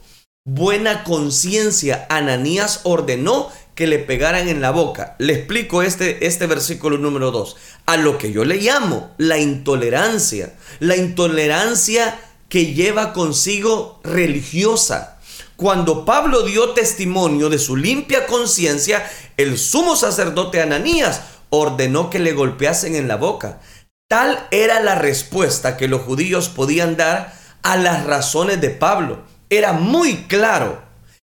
buena 0.45 1.03
conciencia, 1.03 2.05
Ananías 2.09 2.81
ordenó 2.83 3.49
que 3.75 3.87
le 3.87 3.99
pegaran 3.99 4.47
en 4.47 4.61
la 4.61 4.71
boca. 4.71 5.15
Le 5.17 5.33
explico 5.33 5.81
este, 5.81 6.25
este 6.25 6.47
versículo 6.47 6.97
número 6.97 7.31
2. 7.31 7.55
A 7.85 7.97
lo 7.97 8.17
que 8.17 8.31
yo 8.31 8.45
le 8.45 8.57
llamo 8.57 9.11
la 9.17 9.37
intolerancia. 9.37 10.53
La 10.79 10.95
intolerancia 10.95 12.19
que 12.49 12.73
lleva 12.73 13.13
consigo 13.13 13.99
religiosa. 14.03 15.19
Cuando 15.55 16.05
Pablo 16.05 16.41
dio 16.41 16.71
testimonio 16.71 17.49
de 17.49 17.59
su 17.59 17.77
limpia 17.77 18.25
conciencia, 18.25 19.09
el 19.37 19.57
sumo 19.57 19.95
sacerdote 19.95 20.61
Ananías 20.61 21.21
ordenó 21.49 22.09
que 22.09 22.19
le 22.19 22.33
golpeasen 22.33 22.95
en 22.95 23.07
la 23.07 23.15
boca. 23.15 23.61
Tal 24.09 24.47
era 24.51 24.81
la 24.81 24.95
respuesta 24.95 25.77
que 25.77 25.87
los 25.87 26.01
judíos 26.01 26.49
podían 26.49 26.97
dar 26.97 27.33
a 27.61 27.77
las 27.77 28.05
razones 28.05 28.59
de 28.59 28.71
Pablo. 28.71 29.23
Era 29.49 29.73
muy 29.73 30.23
claro 30.23 30.81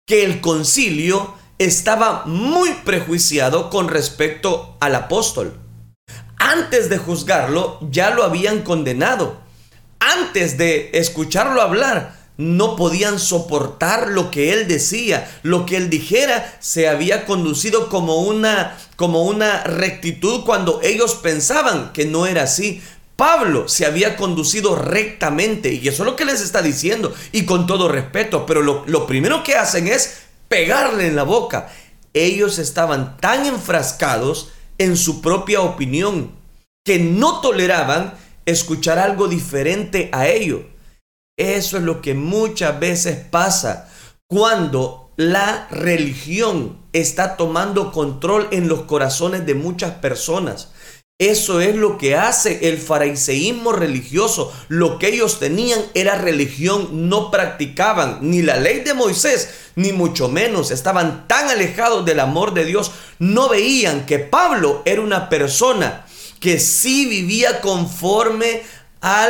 que 0.07 0.25
el 0.25 0.41
concilio 0.41 1.35
estaba 1.59 2.25
muy 2.27 2.71
prejuiciado 2.85 3.71
con 3.71 3.89
respecto 3.89 4.77
al 4.81 4.95
apóstol. 4.95 5.59
Antes 6.37 6.91
de 6.91 6.99
juzgarlo, 6.99 7.79
ya 7.91 8.11
lo 8.11 8.25
habían 8.25 8.63
condenado. 8.63 9.39
Antes 10.01 10.59
de 10.59 10.91
escucharlo 10.93 11.63
hablar, 11.63 12.25
no 12.37 12.75
podían 12.75 13.19
soportar 13.19 14.09
lo 14.09 14.31
que 14.31 14.53
él 14.53 14.67
decía, 14.67 15.31
lo 15.43 15.67
que 15.67 15.77
él 15.77 15.89
dijera 15.89 16.57
se 16.61 16.89
había 16.89 17.27
conducido 17.27 17.89
como 17.89 18.23
una 18.23 18.77
como 18.97 19.25
una 19.25 19.63
rectitud 19.65 20.45
cuando 20.45 20.81
ellos 20.83 21.15
pensaban 21.15 21.93
que 21.93 22.07
no 22.07 22.27
era 22.27 22.43
así. 22.43 22.83
Pablo 23.17 23.69
se 23.69 23.87
había 23.87 24.17
conducido 24.17 24.75
rectamente 24.75 25.73
y 25.73 25.87
eso 25.87 26.03
es 26.03 26.11
lo 26.11 26.17
que 26.17 26.25
les 26.25 26.41
está 26.41 26.63
diciendo 26.63 27.15
y 27.31 27.45
con 27.45 27.69
todo 27.69 27.89
respeto, 27.89 28.45
pero 28.45 28.61
lo, 28.61 28.83
lo 28.87 29.07
primero 29.07 29.45
que 29.45 29.55
hacen 29.55 29.87
es 29.87 30.24
pegarle 30.55 31.09
en 31.09 31.17
la 31.17 31.25
boca. 31.25 31.69
Ellos 32.13 32.61
estaban 32.61 33.17
tan 33.17 33.45
enfrascados 33.45 34.53
en 34.79 34.97
su 34.97 35.21
propia 35.21 35.63
opinión 35.63 36.31
que 36.87 37.01
no 37.01 37.41
toleraban 37.41 38.15
escuchar 38.47 39.01
algo 39.01 39.27
diferente 39.27 40.11
a 40.13 40.29
ello. 40.29 40.63
Eso 41.37 41.77
es 41.77 41.83
lo 41.83 42.01
que 42.01 42.15
muchas 42.15 42.79
veces 42.79 43.17
pasa 43.17 43.91
cuando 44.29 45.11
la 45.17 45.67
religión 45.73 46.79
está 46.93 47.37
tomando 47.37 47.91
control 47.91 48.47
en 48.53 48.69
los 48.69 48.83
corazones 48.83 49.45
de 49.47 49.55
muchas 49.55 49.97
personas. 49.97 50.71
Eso 51.21 51.61
es 51.61 51.77
lo 51.77 51.97
que 51.97 52.17
hace 52.17 52.69
el 52.69 52.77
fariseísmo 52.77 53.71
religioso. 53.71 54.53
Lo 54.67 54.99
que 54.99 55.11
ellos 55.11 55.39
tenían 55.39 55.81
era 55.95 56.17
religión, 56.17 57.09
no 57.09 57.31
practicaban 57.31 58.19
ni 58.23 58.43
la 58.43 58.57
ley 58.57 58.81
de 58.81 58.95
Moisés, 58.95 59.49
ni 59.77 59.93
mucho 59.93 60.29
menos. 60.29 60.73
Estaban 60.73 61.29
tan 61.29 61.49
alejados 61.51 62.05
del 62.05 62.19
amor 62.19 62.53
de 62.53 62.65
Dios, 62.65 62.91
no 63.21 63.49
veían 63.49 64.07
que 64.07 64.19
Pablo 64.19 64.83
era 64.87 65.03
una 65.03 65.29
persona 65.29 66.05
que 66.41 66.59
sí 66.59 67.07
vivía 67.07 67.61
conforme 67.61 68.63
a 69.01 69.29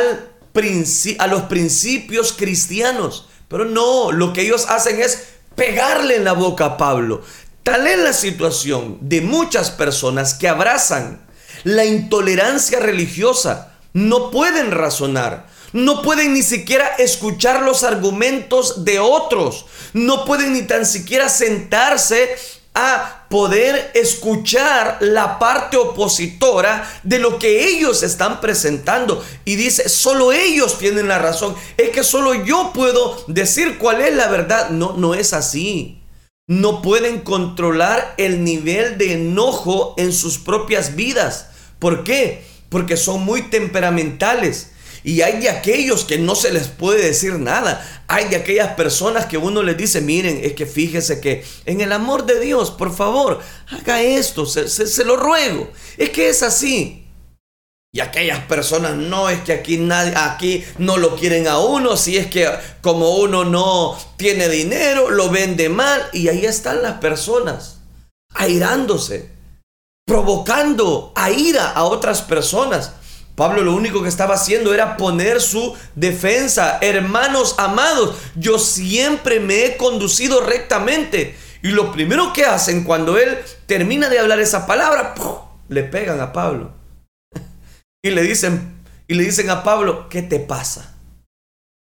los 1.27 1.43
principios 1.43 2.33
cristianos. 2.33 3.27
Pero 3.47 3.65
no, 3.65 4.11
lo 4.11 4.33
que 4.33 4.41
ellos 4.41 4.65
hacen 4.69 4.99
es 4.99 5.25
pegarle 5.55 6.15
en 6.15 6.23
la 6.23 6.33
boca 6.33 6.65
a 6.65 6.77
Pablo. 6.77 7.21
Tal 7.61 7.85
es 7.85 7.99
la 7.99 8.13
situación 8.13 8.97
de 9.01 9.21
muchas 9.21 9.69
personas 9.69 10.33
que 10.33 10.47
abrazan 10.47 11.24
la 11.65 11.83
intolerancia 11.83 12.79
religiosa. 12.79 13.73
No 13.91 14.29
pueden 14.31 14.71
razonar. 14.71 15.47
No 15.73 16.03
pueden 16.03 16.33
ni 16.33 16.43
siquiera 16.43 16.87
escuchar 16.99 17.63
los 17.63 17.83
argumentos 17.83 18.85
de 18.85 18.99
otros. 18.99 19.65
No 19.91 20.25
pueden 20.25 20.53
ni 20.53 20.61
tan 20.61 20.85
siquiera 20.85 21.27
sentarse 21.27 22.37
a 22.75 23.25
poder 23.29 23.91
escuchar 23.95 24.97
la 25.01 25.39
parte 25.39 25.75
opositora 25.77 26.87
de 27.03 27.17
lo 27.19 27.39
que 27.39 27.67
ellos 27.67 28.03
están 28.03 28.41
presentando. 28.41 29.25
Y 29.43 29.55
dice, 29.55 29.89
solo 29.89 30.31
ellos 30.33 30.77
tienen 30.77 31.07
la 31.07 31.17
razón. 31.17 31.55
Es 31.77 31.89
que 31.89 32.03
solo 32.03 32.45
yo 32.45 32.71
puedo 32.73 33.23
decir 33.27 33.79
cuál 33.79 34.01
es 34.01 34.15
la 34.15 34.27
verdad. 34.27 34.69
No, 34.69 34.93
no 34.93 35.15
es 35.15 35.33
así. 35.33 36.03
No 36.47 36.83
pueden 36.83 37.21
controlar 37.21 38.13
el 38.17 38.43
nivel 38.43 38.99
de 38.99 39.13
enojo 39.13 39.95
en 39.97 40.13
sus 40.13 40.37
propias 40.37 40.95
vidas. 40.95 41.47
¿Por 41.79 42.03
qué? 42.03 42.43
Porque 42.69 42.97
son 42.97 43.23
muy 43.23 43.43
temperamentales 43.43 44.71
y 45.05 45.21
hay 45.21 45.39
de 45.39 45.51
aquellos 45.51 46.03
que 46.03 46.17
no 46.17 46.33
se 46.33 46.51
les 46.51 46.67
puede 46.67 47.05
decir 47.05 47.33
nada. 47.37 48.03
Hay 48.07 48.27
de 48.27 48.37
aquellas 48.37 48.73
personas 48.73 49.27
que 49.27 49.37
uno 49.37 49.61
les 49.61 49.77
dice, 49.77 50.01
miren, 50.01 50.39
es 50.43 50.53
que 50.53 50.65
fíjese 50.65 51.21
que 51.21 51.45
en 51.67 51.79
el 51.79 51.91
amor 51.91 52.25
de 52.25 52.39
Dios, 52.39 52.71
por 52.71 52.91
favor, 52.91 53.39
haga 53.69 54.01
esto, 54.01 54.47
se, 54.47 54.67
se 54.67 55.05
lo 55.05 55.15
ruego. 55.15 55.69
Es 55.97 56.09
que 56.09 56.27
es 56.29 56.41
así. 56.41 57.05
Y 57.93 57.99
aquellas 57.99 58.39
personas, 58.45 58.95
no 58.95 59.29
es 59.29 59.41
que 59.41 59.53
aquí 59.53 59.77
nadie, 59.77 60.13
aquí 60.15 60.65
no 60.79 60.97
lo 60.97 61.15
quieren 61.15 61.47
a 61.47 61.59
uno, 61.59 61.95
si 61.97 62.17
es 62.17 62.25
que 62.25 62.49
como 62.81 63.17
uno 63.17 63.45
no 63.45 63.95
tiene 64.17 64.49
dinero, 64.49 65.11
lo 65.11 65.29
vende 65.29 65.69
mal. 65.69 66.01
Y 66.13 66.29
ahí 66.29 66.45
están 66.47 66.81
las 66.81 66.97
personas, 66.97 67.77
airándose, 68.33 69.34
provocando 70.05 71.11
a 71.15 71.31
ira 71.31 71.71
a 71.71 71.83
otras 71.83 72.21
personas. 72.21 72.93
Pablo 73.35 73.63
lo 73.63 73.75
único 73.75 74.01
que 74.01 74.07
estaba 74.07 74.35
haciendo 74.35 74.73
era 74.73 74.95
poner 74.95 75.41
su 75.41 75.75
defensa. 75.95 76.77
Hermanos 76.81 77.55
amados, 77.57 78.15
yo 78.35 78.59
siempre 78.59 79.39
me 79.39 79.65
he 79.65 79.77
conducido 79.77 80.39
rectamente. 80.41 81.35
Y 81.61 81.69
lo 81.69 81.91
primero 81.91 82.31
que 82.31 82.45
hacen 82.45 82.83
cuando 82.83 83.17
él 83.17 83.37
termina 83.65 84.07
de 84.07 84.19
hablar 84.19 84.39
esa 84.39 84.65
palabra, 84.67 85.15
le 85.67 85.83
pegan 85.83 86.21
a 86.21 86.31
Pablo. 86.31 86.73
y 88.03 88.11
le 88.11 88.21
dicen, 88.21 88.83
y 89.07 89.15
le 89.15 89.23
dicen 89.23 89.49
a 89.49 89.63
Pablo, 89.63 90.07
¿qué 90.07 90.21
te 90.21 90.39
pasa? 90.39 90.95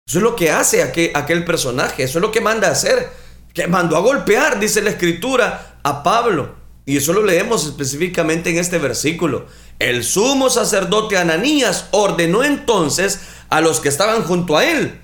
Eso 0.07 0.19
es 0.19 0.23
lo 0.23 0.37
que 0.37 0.51
hace 0.51 0.83
aquel, 0.83 1.13
aquel 1.15 1.45
personaje, 1.45 2.03
eso 2.03 2.19
es 2.19 2.23
lo 2.23 2.33
que 2.33 2.41
manda 2.41 2.69
a 2.69 2.73
hacer. 2.73 3.09
Que 3.55 3.67
mandó 3.69 3.97
a 3.97 4.01
golpear, 4.01 4.59
dice 4.59 4.83
la 4.83 4.91
escritura, 4.91 5.79
a 5.83 6.03
Pablo. 6.03 6.58
Y 6.89 6.97
eso 6.97 7.13
lo 7.13 7.23
leemos 7.23 7.67
específicamente 7.67 8.49
en 8.49 8.57
este 8.57 8.79
versículo. 8.79 9.45
El 9.79 10.03
sumo 10.05 10.49
sacerdote 10.49 11.19
Ananías 11.19 11.87
ordenó 11.91 12.43
entonces 12.43 13.21
a 13.51 13.61
los 13.61 13.81
que 13.81 13.91
estaban 13.91 14.23
junto 14.23 14.57
a 14.57 14.65
él 14.65 14.99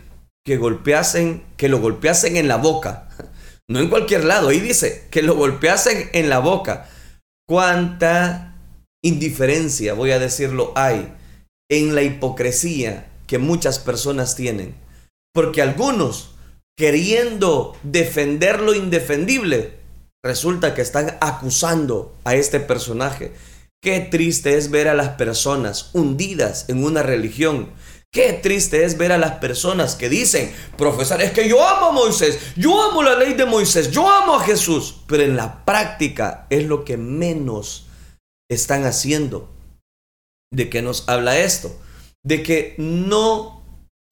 que 0.47 0.57
golpeasen, 0.57 1.45
que 1.59 1.69
lo 1.69 1.81
golpeasen 1.81 2.39
en 2.39 2.49
la 2.49 2.57
boca. 2.57 3.11
No 3.69 3.81
en 3.81 3.91
cualquier 3.91 4.25
lado, 4.25 4.49
ahí 4.49 4.61
dice 4.61 5.09
que 5.11 5.21
lo 5.21 5.35
golpeasen 5.37 6.09
en 6.15 6.31
la 6.31 6.39
boca. 6.39 6.89
Cuánta 7.47 8.57
indiferencia, 9.03 9.93
voy 9.93 10.13
a 10.13 10.19
decirlo, 10.19 10.73
hay 10.77 11.13
en 11.71 11.95
la 11.95 12.01
hipocresía 12.01 13.11
que 13.27 13.37
muchas 13.37 13.79
personas 13.79 14.37
tienen. 14.37 14.75
Porque 15.35 15.61
algunos, 15.61 16.35
queriendo 16.79 17.77
defender 17.83 18.61
lo 18.61 18.75
indefendible, 18.75 19.84
resulta 20.25 20.75
que 20.75 20.81
están 20.81 21.17
acusando 21.21 22.17
a 22.25 22.35
este 22.35 22.59
personaje. 22.59 23.33
Qué 23.83 24.01
triste 24.01 24.57
es 24.57 24.71
ver 24.71 24.89
a 24.89 24.95
las 24.95 25.11
personas 25.11 25.91
hundidas 25.93 26.65
en 26.69 26.83
una 26.83 27.03
religión. 27.03 27.71
Qué 28.11 28.33
triste 28.33 28.85
es 28.85 28.97
ver 28.97 29.13
a 29.13 29.19
las 29.19 29.33
personas 29.33 29.97
que 29.97 30.09
dicen, 30.09 30.51
profesor, 30.79 31.21
es 31.21 31.33
que 31.33 31.49
yo 31.49 31.67
amo 31.67 31.89
a 31.89 31.93
Moisés, 31.93 32.39
yo 32.57 32.81
amo 32.81 33.03
la 33.03 33.19
ley 33.19 33.35
de 33.35 33.45
Moisés, 33.45 33.91
yo 33.91 34.09
amo 34.09 34.37
a 34.37 34.45
Jesús, 34.45 35.03
pero 35.07 35.25
en 35.25 35.37
la 35.37 35.65
práctica 35.65 36.47
es 36.49 36.65
lo 36.65 36.85
que 36.85 36.97
menos 36.97 37.87
están 38.49 38.87
haciendo. 38.87 39.53
¿De 40.51 40.71
qué 40.71 40.81
nos 40.81 41.07
habla 41.09 41.39
esto? 41.39 41.77
De 42.25 42.43
que 42.43 42.77
no, 42.79 43.63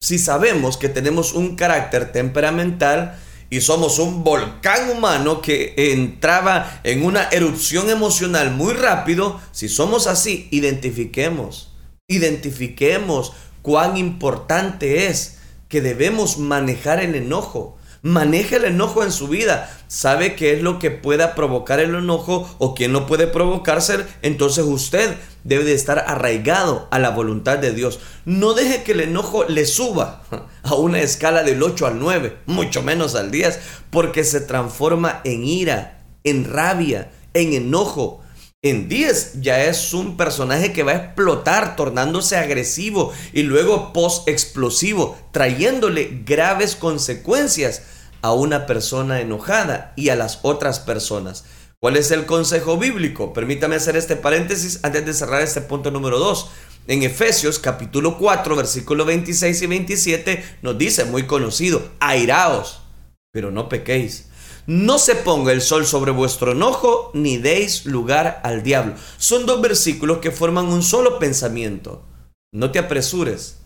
si 0.01 0.19
sabemos 0.19 0.77
que 0.77 0.89
tenemos 0.89 1.33
un 1.33 1.55
carácter 1.55 2.11
temperamental, 2.11 3.17
y 3.53 3.61
somos 3.61 3.99
un 3.99 4.23
volcán 4.23 4.89
humano 4.89 5.39
que 5.39 5.75
entraba 5.77 6.81
en 6.83 7.05
una 7.05 7.29
erupción 7.29 7.91
emocional 7.91 8.49
muy 8.49 8.73
rápido, 8.73 9.39
si 9.51 9.69
somos 9.69 10.07
así, 10.07 10.47
identifiquemos, 10.49 11.71
identifiquemos 12.07 13.33
cuán 13.61 13.95
importante 13.95 15.05
es 15.05 15.37
que 15.69 15.81
debemos 15.81 16.39
manejar 16.39 16.99
el 16.99 17.13
enojo. 17.13 17.77
Maneja 18.03 18.57
el 18.57 18.65
enojo 18.65 19.01
en 19.01 19.13
su 19.13 19.29
vida. 19.29 19.73
Sabe 19.87 20.35
qué 20.35 20.51
es 20.51 20.61
lo 20.61 20.77
que 20.77 20.91
pueda 20.91 21.35
provocar 21.35 21.79
el 21.79 21.95
enojo 21.95 22.53
o 22.57 22.75
quién 22.75 22.91
no 22.91 23.05
puede 23.05 23.27
provocarse. 23.27 24.05
Entonces 24.21 24.65
usted 24.65 25.15
debe 25.45 25.63
de 25.63 25.73
estar 25.73 25.99
arraigado 25.99 26.89
a 26.91 26.99
la 26.99 27.11
voluntad 27.11 27.59
de 27.59 27.71
Dios. 27.71 28.01
No 28.25 28.55
deje 28.55 28.83
que 28.83 28.91
el 28.91 28.99
enojo 28.99 29.45
le 29.45 29.65
suba 29.65 30.21
a 30.63 30.75
una 30.75 30.99
escala 30.99 31.43
del 31.43 31.63
8 31.63 31.87
al 31.87 31.99
9, 31.99 32.39
mucho 32.45 32.83
menos 32.83 33.15
al 33.15 33.31
10, 33.31 33.57
porque 33.89 34.25
se 34.25 34.41
transforma 34.41 35.21
en 35.23 35.45
ira, 35.45 36.03
en 36.25 36.43
rabia, 36.43 37.09
en 37.33 37.53
enojo. 37.53 38.19
En 38.61 38.89
10 38.89 39.41
ya 39.41 39.63
es 39.63 39.93
un 39.93 40.17
personaje 40.17 40.73
que 40.73 40.83
va 40.83 40.91
a 40.91 40.97
explotar, 40.97 41.77
tornándose 41.77 42.35
agresivo 42.35 43.13
y 43.31 43.43
luego 43.43 43.93
post-explosivo, 43.93 45.17
trayéndole 45.31 46.21
graves 46.25 46.75
consecuencias 46.75 47.81
a 48.23 48.31
una 48.31 48.65
persona 48.65 49.19
enojada 49.19 49.93
y 49.95 50.09
a 50.09 50.15
las 50.15 50.39
otras 50.41 50.79
personas. 50.79 51.43
¿Cuál 51.79 51.97
es 51.97 52.09
el 52.11 52.25
consejo 52.25 52.77
bíblico? 52.77 53.33
Permítame 53.33 53.75
hacer 53.75 53.97
este 53.97 54.15
paréntesis 54.15 54.79
antes 54.81 55.05
de 55.05 55.13
cerrar 55.13 55.41
este 55.41 55.59
punto 55.59 55.91
número 55.91 56.17
2. 56.17 56.49
En 56.87 57.03
Efesios 57.03 57.59
capítulo 57.59 58.17
4, 58.17 58.55
versículo 58.55 59.03
26 59.03 59.61
y 59.61 59.67
27 59.67 60.43
nos 60.61 60.77
dice, 60.77 61.03
muy 61.03 61.27
conocido, 61.27 61.83
airaos, 61.99 62.81
pero 63.33 63.51
no 63.51 63.67
pequéis. 63.67 64.29
No 64.67 64.99
se 64.99 65.15
ponga 65.15 65.51
el 65.51 65.61
sol 65.61 65.85
sobre 65.85 66.11
vuestro 66.11 66.53
enojo, 66.53 67.11
ni 67.13 67.37
deis 67.37 67.85
lugar 67.85 68.39
al 68.45 68.63
diablo. 68.63 68.93
Son 69.17 69.45
dos 69.45 69.61
versículos 69.61 70.19
que 70.19 70.31
forman 70.31 70.67
un 70.67 70.81
solo 70.81 71.19
pensamiento. 71.19 72.05
No 72.53 72.71
te 72.71 72.79
apresures. 72.79 73.57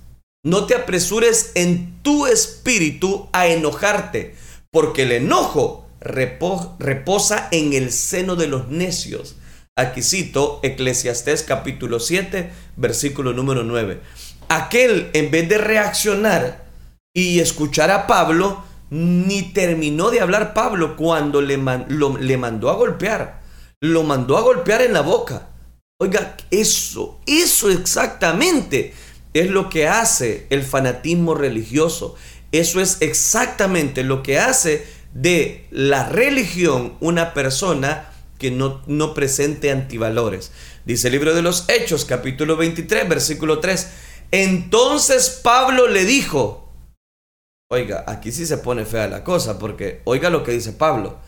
No 0.43 0.65
te 0.65 0.74
apresures 0.74 1.52
en 1.54 2.02
tu 2.02 2.26
espíritu 2.26 3.30
a 3.34 3.48
enojarte, 3.48 4.36
porque 4.78 5.02
el 5.02 5.12
enojo 5.12 5.88
reposa 6.00 7.48
en 7.50 7.74
el 7.74 7.92
seno 7.92 8.36
de 8.36 8.46
los 8.46 8.68
necios. 8.68 9.36
Aquí 9.76 10.04
cito 10.04 10.60
Eclesiastés 10.62 11.42
capítulo 11.42 12.00
7, 12.00 12.52
versículo 12.76 13.34
número 13.34 13.63
9. 13.63 14.00
Aquel, 14.50 15.10
en 15.13 15.32
vez 15.32 15.50
de 15.50 15.58
reaccionar 15.58 16.63
y 17.12 17.40
escuchar 17.40 17.90
a 17.90 18.06
Pablo, 18.06 18.66
ni 18.92 19.52
terminó 19.52 20.12
de 20.12 20.22
hablar 20.22 20.54
Pablo 20.54 20.96
cuando 20.96 21.42
le, 21.42 21.58
le 21.58 22.38
mandó 22.38 22.70
a 22.70 22.76
golpear. 22.76 23.42
Lo 23.82 24.04
mandó 24.04 24.38
a 24.38 24.42
golpear 24.42 24.84
en 24.84 24.94
la 24.94 25.02
boca. 25.02 25.50
Oiga, 26.00 26.38
eso, 26.52 27.20
eso 27.26 27.72
exactamente 27.72 28.94
es 29.34 29.50
lo 29.50 29.70
que 29.70 29.88
hace 29.88 30.46
el 30.52 30.62
fanatismo 30.62 31.34
religioso. 31.34 32.16
Eso 32.52 32.82
es 32.82 32.98
exactamente 33.02 34.04
lo 34.04 34.24
que 34.24 34.40
hace 34.40 34.88
de 35.14 35.68
la 35.72 36.08
religión 36.08 36.96
una 37.00 37.34
persona 37.34 38.12
que 38.38 38.52
no, 38.52 38.82
no 38.88 39.14
presente 39.14 39.72
antivalores. 39.72 40.52
Dice 40.86 41.08
el 41.08 41.14
libro 41.14 41.34
de 41.34 41.42
los 41.42 41.66
Hechos, 41.70 42.06
capítulo 42.06 42.56
23, 42.56 43.10
versículo 43.10 43.60
3. 43.60 43.88
Entonces 44.32 45.40
Pablo 45.44 45.88
le 45.88 46.06
dijo, 46.06 46.68
Oiga, 47.70 48.06
aquí 48.08 48.32
sí 48.32 48.46
se 48.46 48.58
pone 48.58 48.86
fea 48.86 49.10
la 49.10 49.26
cosa, 49.26 49.60
porque 49.60 50.02
oiga 50.06 50.30
lo 50.30 50.44
que 50.44 50.54
dice 50.54 50.72
Pablo. 50.72 51.20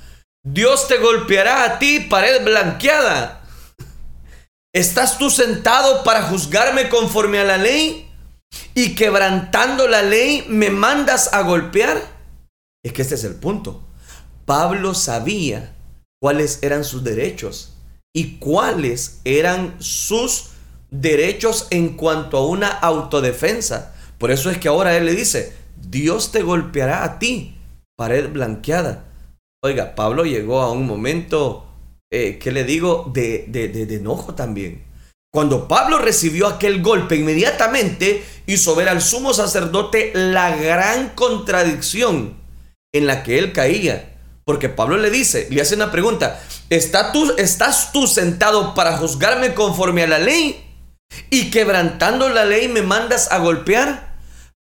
Dios 0.41 0.87
te 0.87 0.97
golpeará 0.97 1.65
a 1.65 1.79
ti, 1.79 1.99
pared 1.99 2.43
blanqueada. 2.45 3.43
¿Estás 4.73 5.17
tú 5.17 5.29
sentado 5.29 6.03
para 6.03 6.23
juzgarme 6.23 6.87
conforme 6.87 7.39
a 7.39 7.43
la 7.43 7.57
ley? 7.57 8.08
¿Y 8.73 8.95
quebrantando 8.95 9.87
la 9.87 10.01
ley 10.01 10.45
me 10.47 10.69
mandas 10.69 11.33
a 11.33 11.41
golpear? 11.41 12.01
Es 12.83 12.93
que 12.93 13.01
este 13.01 13.15
es 13.15 13.25
el 13.25 13.35
punto. 13.35 13.83
Pablo 14.45 14.93
sabía 14.93 15.75
cuáles 16.21 16.63
eran 16.63 16.83
sus 16.83 17.03
derechos 17.03 17.75
y 18.15 18.37
cuáles 18.37 19.19
eran 19.25 19.75
sus 19.79 20.51
derechos 20.91 21.67
en 21.71 21.97
cuanto 21.97 22.37
a 22.37 22.47
una 22.47 22.69
autodefensa. 22.69 23.93
Por 24.17 24.31
eso 24.31 24.49
es 24.49 24.57
que 24.57 24.69
ahora 24.69 24.95
él 24.95 25.05
le 25.05 25.13
dice, 25.13 25.53
Dios 25.75 26.31
te 26.31 26.41
golpeará 26.41 27.03
a 27.03 27.19
ti, 27.19 27.57
pared 27.97 28.29
blanqueada. 28.29 29.05
Oiga, 29.61 29.93
Pablo 29.93 30.23
llegó 30.23 30.61
a 30.61 30.71
un 30.71 30.87
momento, 30.87 31.67
eh, 32.11 32.39
¿qué 32.39 32.51
le 32.51 32.63
digo?, 32.63 33.11
de, 33.13 33.45
de 33.49 33.95
enojo 33.95 34.35
también. 34.35 34.88
Cuando 35.31 35.67
Pablo 35.67 35.99
recibió 35.99 36.47
aquel 36.47 36.81
golpe, 36.81 37.15
inmediatamente 37.15 38.25
hizo 38.47 38.75
ver 38.75 38.89
al 38.89 39.01
sumo 39.01 39.33
sacerdote 39.33 40.11
la 40.15 40.55
gran 40.55 41.09
contradicción 41.09 42.35
en 42.93 43.05
la 43.07 43.23
que 43.23 43.37
él 43.37 43.53
caía. 43.53 44.15
Porque 44.43 44.69
Pablo 44.69 44.97
le 44.97 45.11
dice, 45.11 45.47
le 45.51 45.61
hace 45.61 45.75
una 45.75 45.91
pregunta, 45.91 46.41
¿Estás 46.69 47.11
tú, 47.13 47.33
¿estás 47.39 47.91
tú 47.91 48.05
sentado 48.05 48.75
para 48.75 48.95
juzgarme 48.97 49.55
conforme 49.55 50.03
a 50.03 50.07
la 50.07 50.19
ley? 50.19 50.63
Y 51.31 51.49
quebrantando 51.49 52.29
la 52.29 52.45
ley 52.45 52.67
me 52.67 52.83
mandas 52.83 53.31
a 53.31 53.39
golpear? 53.39 54.19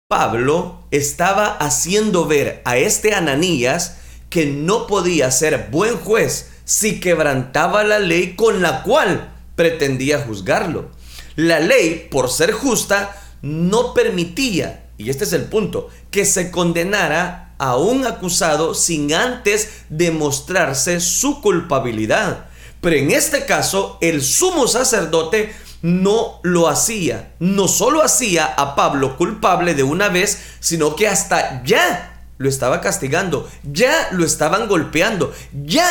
Pablo 0.09 0.87
estaba 0.91 1.49
haciendo 1.59 2.27
ver 2.27 2.63
a 2.65 2.79
este 2.79 3.15
Ananías 3.15 3.99
que 4.31 4.47
no 4.47 4.87
podía 4.87 5.31
ser 5.31 5.69
buen 5.71 5.99
juez 5.99 6.51
si 6.65 6.99
quebrantaba 6.99 7.85
la 7.85 7.99
ley 7.99 8.37
con 8.37 8.63
la 8.63 8.83
cual 8.83 9.32
pretendía 9.55 10.21
juzgarlo. 10.21 10.91
La 11.37 11.61
ley, 11.61 12.09
por 12.11 12.31
ser 12.31 12.53
justa, 12.53 13.17
no 13.43 13.95
permitía, 13.95 14.87
y 14.99 15.11
este 15.11 15.25
es 15.25 15.33
el 15.33 15.45
punto, 15.45 15.89
que 16.11 16.25
se 16.25 16.51
condenara 16.51 17.55
a 17.59 17.77
un 17.77 18.07
acusado 18.07 18.75
sin 18.75 19.15
antes 19.15 19.85
demostrarse 19.89 21.01
su 21.01 21.41
culpabilidad. 21.41 22.47
Pero 22.81 22.97
en 22.97 23.13
este 23.13 23.47
caso, 23.47 23.99
el 24.01 24.23
sumo 24.23 24.67
sacerdote 24.67 25.55
no 25.83 26.41
lo 26.43 26.69
hacía. 26.69 27.35
No 27.39 27.69
solo 27.69 28.03
hacía 28.03 28.47
a 28.47 28.75
Pablo 28.75 29.17
culpable 29.17 29.75
de 29.75 29.83
una 29.83 30.09
vez, 30.09 30.39
sino 30.61 30.97
que 30.97 31.09
hasta 31.09 31.63
ya 31.65 32.27
lo 32.39 32.49
estaba 32.49 32.81
castigando, 32.81 33.49
ya 33.63 34.09
lo 34.11 34.25
estaban 34.25 34.67
golpeando, 34.69 35.33
ya 35.53 35.87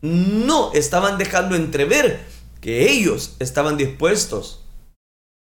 no 0.00 0.72
estaban 0.72 1.18
dejando 1.18 1.54
entrever 1.54 2.31
que 2.62 2.90
ellos 2.90 3.34
estaban 3.40 3.76
dispuestos 3.76 4.60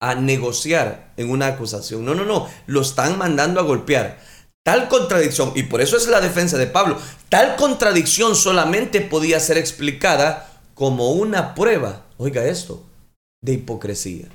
a 0.03 0.16
negociar 0.16 1.14
en 1.16 1.31
una 1.31 1.46
acusación. 1.46 2.05
No, 2.05 2.14
no, 2.14 2.24
no, 2.24 2.48
lo 2.66 2.83
están 2.83 3.16
mandando 3.16 3.61
a 3.61 3.62
golpear. 3.62 4.20
Tal 4.64 4.88
contradicción, 4.88 5.53
y 5.55 5.62
por 5.62 5.81
eso 5.81 5.96
es 5.96 6.09
la 6.09 6.20
defensa 6.20 6.59
de 6.59 6.66
Pablo, 6.66 6.98
tal 7.29 7.57
contradicción 7.57 8.35
solamente 8.35 9.00
podía 9.00 9.38
ser 9.38 9.57
explicada 9.59 10.61
como 10.74 11.12
una 11.12 11.55
prueba, 11.55 12.05
oiga 12.18 12.44
esto, 12.44 12.83
de 13.42 13.55
hipocresía. 13.55 14.27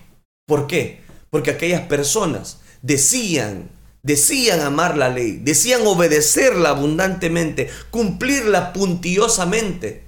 ¿Por 0.48 0.65
qué? 0.65 1.02
Porque 1.30 1.52
aquellas 1.52 1.82
personas 1.82 2.60
decían, 2.82 3.70
decían 4.04 4.62
amar 4.62 4.96
la 4.96 5.10
ley, 5.10 5.34
decían 5.44 5.82
obedecerla 5.86 6.70
abundantemente, 6.70 7.70
cumplirla 7.92 8.72
puntiosamente, 8.72 10.06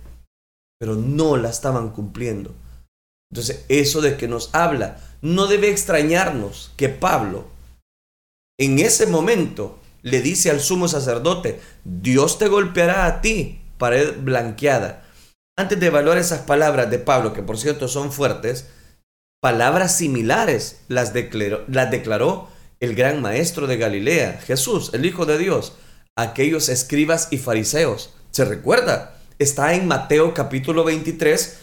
pero 0.79 0.95
no 0.95 1.35
la 1.35 1.49
estaban 1.49 1.89
cumpliendo. 1.89 2.55
Entonces, 3.31 3.65
eso 3.69 4.01
de 4.01 4.17
que 4.17 4.27
nos 4.27 4.53
habla, 4.53 4.99
no 5.21 5.47
debe 5.47 5.69
extrañarnos 5.69 6.71
que 6.75 6.89
Pablo 6.89 7.47
en 8.59 8.79
ese 8.79 9.07
momento 9.07 9.79
le 10.03 10.21
dice 10.21 10.51
al 10.51 10.59
sumo 10.59 10.87
sacerdote, 10.87 11.59
Dios 11.83 12.37
te 12.37 12.47
golpeará 12.47 13.05
a 13.05 13.21
ti, 13.21 13.61
pared 13.77 14.13
blanqueada. 14.19 15.03
Antes 15.57 15.79
de 15.79 15.87
evaluar 15.87 16.17
esas 16.17 16.41
palabras 16.41 16.89
de 16.91 16.99
Pablo, 16.99 17.33
que 17.33 17.43
por 17.43 17.57
cierto 17.57 17.87
son 17.87 18.11
fuertes, 18.11 18.67
palabras 19.41 19.97
similares 19.97 20.81
las 20.87 21.13
declaró, 21.13 21.63
las 21.67 21.89
declaró 21.89 22.49
el 22.79 22.95
gran 22.95 23.21
maestro 23.21 23.67
de 23.67 23.77
Galilea, 23.77 24.39
Jesús, 24.45 24.91
el 24.93 25.05
Hijo 25.05 25.25
de 25.25 25.37
Dios, 25.37 25.73
aquellos 26.15 26.69
escribas 26.69 27.29
y 27.31 27.37
fariseos. 27.37 28.13
¿Se 28.31 28.45
recuerda? 28.45 29.17
Está 29.39 29.73
en 29.73 29.87
Mateo 29.87 30.33
capítulo 30.33 30.83
23, 30.83 31.57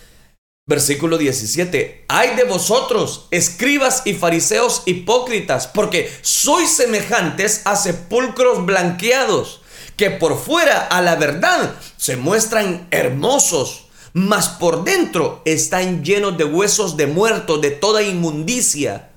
Versículo 0.69 1.17
17. 1.17 2.05
Hay 2.09 2.37
de 2.37 2.45
vosotros, 2.45 3.27
escribas 3.31 4.03
y 4.05 4.13
fariseos 4.13 4.83
hipócritas, 4.85 5.67
porque 5.67 6.13
sois 6.21 6.69
semejantes 6.69 7.63
a 7.65 7.75
sepulcros 7.75 8.67
blanqueados, 8.67 9.63
que 9.97 10.11
por 10.11 10.39
fuera 10.39 10.81
a 10.81 11.01
la 11.01 11.17
verdad 11.17 11.75
se 11.97 12.19
muestran 12.19 12.87
hermosos, 12.91 13.87
mas 14.13 14.51
por 14.51 14.85
dentro 14.85 15.41
están 15.47 16.05
llenos 16.05 16.37
de 16.37 16.45
huesos 16.45 16.99
de 16.99 17.07
muertos, 17.07 17.63
de 17.63 17.71
toda 17.71 18.03
inmundicia. 18.03 19.13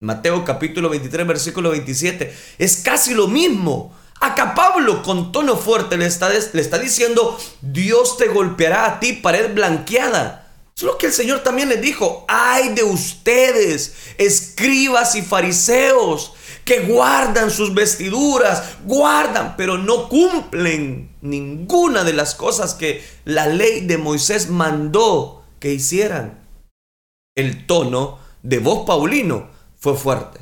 Mateo 0.00 0.44
capítulo 0.44 0.88
23, 0.88 1.24
versículo 1.24 1.70
27. 1.70 2.34
Es 2.58 2.78
casi 2.78 3.14
lo 3.14 3.28
mismo. 3.28 3.94
Acá 4.20 4.56
Pablo 4.56 5.04
con 5.04 5.30
tono 5.30 5.56
fuerte 5.56 5.96
le 5.96 6.06
está, 6.06 6.30
le 6.30 6.60
está 6.60 6.78
diciendo, 6.80 7.38
Dios 7.60 8.16
te 8.16 8.26
golpeará 8.26 8.86
a 8.86 8.98
ti 8.98 9.12
pared 9.12 9.54
blanqueada. 9.54 10.45
Es 10.76 10.82
lo 10.82 10.98
que 10.98 11.06
el 11.06 11.12
Señor 11.12 11.42
también 11.42 11.70
les 11.70 11.80
dijo. 11.80 12.26
Ay 12.28 12.74
de 12.74 12.82
ustedes, 12.82 13.94
escribas 14.18 15.14
y 15.14 15.22
fariseos, 15.22 16.34
que 16.66 16.80
guardan 16.80 17.50
sus 17.50 17.72
vestiduras, 17.72 18.76
guardan, 18.84 19.56
pero 19.56 19.78
no 19.78 20.08
cumplen 20.10 21.16
ninguna 21.22 22.04
de 22.04 22.12
las 22.12 22.34
cosas 22.34 22.74
que 22.74 23.02
la 23.24 23.46
ley 23.46 23.86
de 23.86 23.96
Moisés 23.96 24.50
mandó 24.50 25.44
que 25.60 25.72
hicieran. 25.72 26.46
El 27.34 27.66
tono 27.66 28.18
de 28.42 28.58
voz 28.58 28.84
Paulino 28.86 29.48
fue 29.78 29.96
fuerte, 29.96 30.40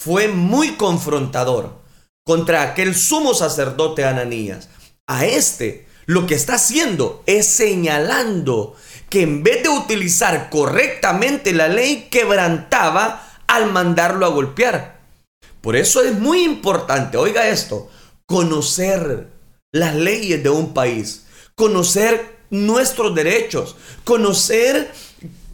fue 0.00 0.28
muy 0.28 0.76
confrontador 0.76 1.78
contra 2.24 2.62
aquel 2.62 2.96
sumo 2.96 3.34
sacerdote 3.34 4.04
Ananías. 4.04 4.68
A 5.06 5.26
este 5.26 5.86
lo 6.06 6.26
que 6.26 6.34
está 6.34 6.54
haciendo 6.54 7.22
es 7.26 7.46
señalando 7.46 8.74
que 9.10 9.22
en 9.22 9.42
vez 9.42 9.62
de 9.64 9.68
utilizar 9.68 10.48
correctamente 10.50 11.52
la 11.52 11.68
ley, 11.68 12.08
quebrantaba 12.10 13.28
al 13.48 13.70
mandarlo 13.70 14.24
a 14.24 14.30
golpear. 14.30 15.00
Por 15.60 15.76
eso 15.76 16.02
es 16.02 16.14
muy 16.14 16.44
importante, 16.44 17.18
oiga 17.18 17.48
esto, 17.48 17.90
conocer 18.24 19.28
las 19.72 19.94
leyes 19.94 20.42
de 20.42 20.48
un 20.48 20.72
país, 20.72 21.26
conocer 21.56 22.38
nuestros 22.50 23.14
derechos, 23.14 23.76
conocer 24.04 24.92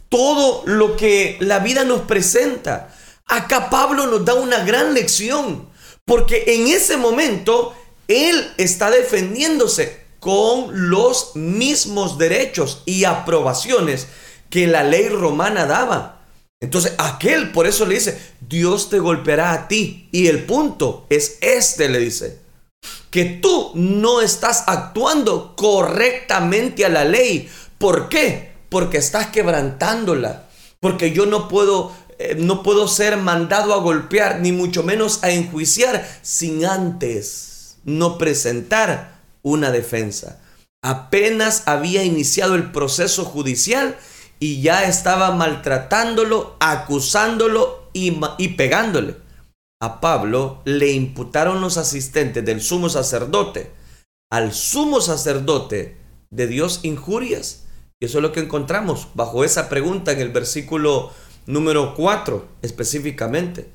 todo 0.09 0.63
lo 0.65 0.95
que 0.95 1.37
la 1.39 1.59
vida 1.59 1.83
nos 1.83 2.01
presenta. 2.01 2.93
Acá 3.25 3.69
Pablo 3.69 4.05
nos 4.05 4.23
da 4.23 4.35
una 4.35 4.63
gran 4.63 4.93
lección, 4.93 5.67
porque 6.05 6.43
en 6.47 6.67
ese 6.67 6.95
momento 6.95 7.75
él 8.07 8.53
está 8.57 8.89
defendiéndose 8.89 10.06
con 10.19 10.89
los 10.89 11.35
mismos 11.35 12.17
derechos 12.17 12.83
y 12.85 13.03
aprobaciones 13.05 14.07
que 14.49 14.67
la 14.67 14.83
ley 14.83 15.09
romana 15.09 15.65
daba. 15.65 16.21
Entonces, 16.59 16.93
aquel 16.97 17.51
por 17.51 17.67
eso 17.67 17.85
le 17.85 17.95
dice, 17.95 18.19
Dios 18.41 18.89
te 18.89 18.99
golpeará 18.99 19.53
a 19.53 19.67
ti. 19.67 20.09
Y 20.11 20.27
el 20.27 20.43
punto 20.45 21.05
es 21.09 21.37
este, 21.41 21.89
le 21.89 21.99
dice, 21.99 22.39
que 23.11 23.25
tú 23.25 23.71
no 23.75 24.21
estás 24.21 24.63
actuando 24.67 25.55
correctamente 25.55 26.85
a 26.85 26.89
la 26.89 27.05
ley. 27.05 27.49
¿Por 27.77 28.09
qué? 28.09 28.53
Porque 28.69 28.97
estás 28.97 29.27
quebrantándola. 29.27 30.47
Porque 30.79 31.11
yo 31.11 31.25
no 31.25 31.47
puedo 31.47 31.93
eh, 32.19 32.35
no 32.35 32.63
puedo 32.63 32.87
ser 32.87 33.17
mandado 33.17 33.73
a 33.73 33.77
golpear, 33.77 34.39
ni 34.39 34.51
mucho 34.51 34.81
menos 34.81 35.23
a 35.23 35.29
enjuiciar, 35.29 36.07
sin 36.23 36.65
antes 36.65 37.77
no 37.83 38.17
presentar 38.17 39.16
una 39.51 39.71
defensa. 39.71 40.41
Apenas 40.83 41.63
había 41.65 42.03
iniciado 42.03 42.55
el 42.55 42.71
proceso 42.71 43.25
judicial 43.25 43.97
y 44.39 44.61
ya 44.61 44.83
estaba 44.83 45.31
maltratándolo, 45.31 46.55
acusándolo 46.59 47.89
y, 47.93 48.19
y 48.37 48.49
pegándole. 48.49 49.15
A 49.81 49.99
Pablo 49.99 50.61
le 50.65 50.91
imputaron 50.91 51.61
los 51.61 51.77
asistentes 51.77 52.43
del 52.45 52.61
sumo 52.61 52.89
sacerdote 52.89 53.71
al 54.29 54.53
sumo 54.53 55.01
sacerdote 55.01 55.97
de 56.29 56.47
Dios 56.47 56.81
injurias. 56.83 57.63
Y 57.99 58.05
eso 58.05 58.19
es 58.19 58.21
lo 58.21 58.31
que 58.31 58.41
encontramos 58.41 59.09
bajo 59.13 59.43
esa 59.43 59.69
pregunta 59.69 60.11
en 60.11 60.19
el 60.19 60.29
versículo 60.29 61.11
número 61.45 61.95
4 61.95 62.47
específicamente. 62.61 63.69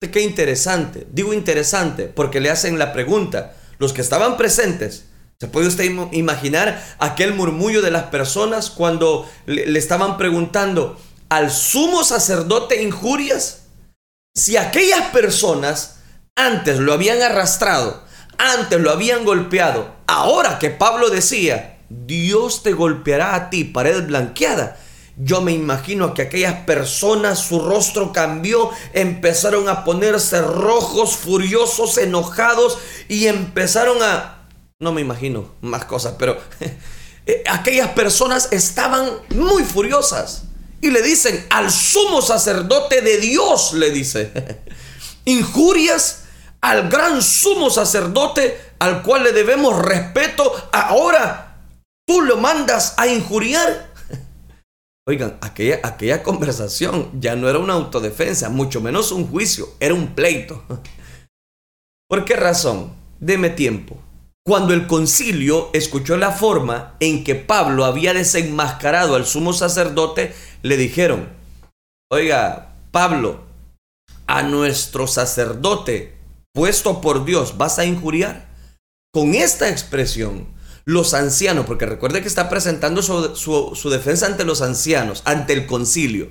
Qué 0.00 0.22
interesante. 0.22 1.06
Digo 1.12 1.34
interesante 1.34 2.04
porque 2.04 2.40
le 2.40 2.50
hacen 2.50 2.78
la 2.78 2.92
pregunta. 2.92 3.56
Los 3.78 3.92
que 3.92 4.00
estaban 4.00 4.36
presentes 4.36 5.07
¿Se 5.40 5.46
puede 5.46 5.68
usted 5.68 5.84
imaginar 6.10 6.84
aquel 6.98 7.32
murmullo 7.32 7.80
de 7.80 7.92
las 7.92 8.04
personas 8.04 8.70
cuando 8.70 9.30
le, 9.46 9.78
estaban 9.78 10.16
preguntando 10.16 10.98
al 11.28 11.52
sumo 11.52 12.02
sacerdote 12.02 12.82
injurias? 12.82 13.66
Si 14.34 14.56
aquellas 14.56 15.10
personas 15.10 16.00
antes 16.34 16.80
lo 16.80 16.92
habían 16.92 17.22
arrastrado, 17.22 18.02
antes 18.36 18.80
lo 18.80 18.90
habían 18.90 19.24
golpeado, 19.24 19.94
ahora 20.08 20.58
que 20.58 20.70
Pablo 20.70 21.08
decía, 21.08 21.78
Dios 21.88 22.64
te 22.64 22.72
golpeará 22.72 23.36
a 23.36 23.48
ti, 23.48 23.62
pared 23.62 24.08
blanqueada. 24.08 24.76
Yo 25.16 25.40
me 25.40 25.52
imagino 25.52 26.14
que 26.14 26.22
aquellas 26.22 26.64
personas, 26.64 27.38
su 27.38 27.60
rostro 27.60 28.12
cambió, 28.12 28.70
empezaron 28.92 29.68
a 29.68 29.84
ponerse 29.84 30.42
rojos, 30.42 31.16
furiosos, 31.16 31.96
enojados 31.96 32.78
y 33.08 33.28
empezaron 33.28 34.02
a 34.02 34.37
no 34.80 34.92
me 34.92 35.00
imagino 35.00 35.54
más 35.60 35.84
cosas, 35.84 36.14
pero 36.18 36.38
eh, 37.26 37.42
aquellas 37.48 37.90
personas 37.90 38.48
estaban 38.52 39.10
muy 39.34 39.64
furiosas 39.64 40.44
y 40.80 40.90
le 40.90 41.02
dicen 41.02 41.44
al 41.50 41.70
sumo 41.70 42.22
sacerdote 42.22 43.02
de 43.02 43.18
Dios, 43.18 43.72
le 43.72 43.90
dice, 43.90 44.60
injurias 45.24 46.24
al 46.60 46.88
gran 46.88 47.22
sumo 47.22 47.70
sacerdote 47.70 48.58
al 48.78 49.02
cual 49.02 49.24
le 49.24 49.32
debemos 49.32 49.76
respeto, 49.80 50.52
ahora 50.72 51.64
tú 52.06 52.22
lo 52.22 52.36
mandas 52.36 52.94
a 52.96 53.08
injuriar. 53.08 53.92
Oigan, 55.08 55.38
aquella, 55.40 55.80
aquella 55.82 56.22
conversación 56.22 57.20
ya 57.20 57.34
no 57.34 57.48
era 57.48 57.58
una 57.58 57.74
autodefensa, 57.74 58.48
mucho 58.48 58.80
menos 58.80 59.10
un 59.10 59.26
juicio, 59.26 59.68
era 59.80 59.94
un 59.94 60.14
pleito. 60.14 60.64
¿Por 62.08 62.24
qué 62.24 62.36
razón? 62.36 62.92
Deme 63.18 63.50
tiempo. 63.50 63.98
Cuando 64.48 64.72
el 64.72 64.86
concilio 64.86 65.68
escuchó 65.74 66.16
la 66.16 66.32
forma 66.32 66.96
en 67.00 67.22
que 67.22 67.34
Pablo 67.34 67.84
había 67.84 68.14
desenmascarado 68.14 69.14
al 69.14 69.26
sumo 69.26 69.52
sacerdote, 69.52 70.32
le 70.62 70.78
dijeron, 70.78 71.28
oiga, 72.10 72.74
Pablo, 72.90 73.42
a 74.26 74.42
nuestro 74.42 75.06
sacerdote 75.06 76.16
puesto 76.54 77.02
por 77.02 77.26
Dios 77.26 77.58
vas 77.58 77.78
a 77.78 77.84
injuriar. 77.84 78.48
Con 79.12 79.34
esta 79.34 79.68
expresión, 79.68 80.48
los 80.86 81.12
ancianos, 81.12 81.66
porque 81.66 81.84
recuerde 81.84 82.22
que 82.22 82.28
está 82.28 82.48
presentando 82.48 83.02
su, 83.02 83.90
defensa 83.90 84.24
ante 84.24 84.46
los 84.46 84.62
ancianos, 84.62 85.20
ante 85.26 85.52
el 85.52 85.66
concilio, 85.66 86.30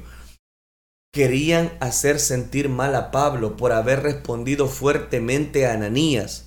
querían 1.14 1.72
hacer 1.82 2.20
sentir 2.20 2.68
mal 2.68 2.96
a 2.96 3.12
Pablo 3.12 3.58
por 3.58 3.74
haber 3.74 4.02
respondido 4.02 4.68
fuertemente 4.68 5.68
a 5.68 5.74
Ananías, 5.74 6.47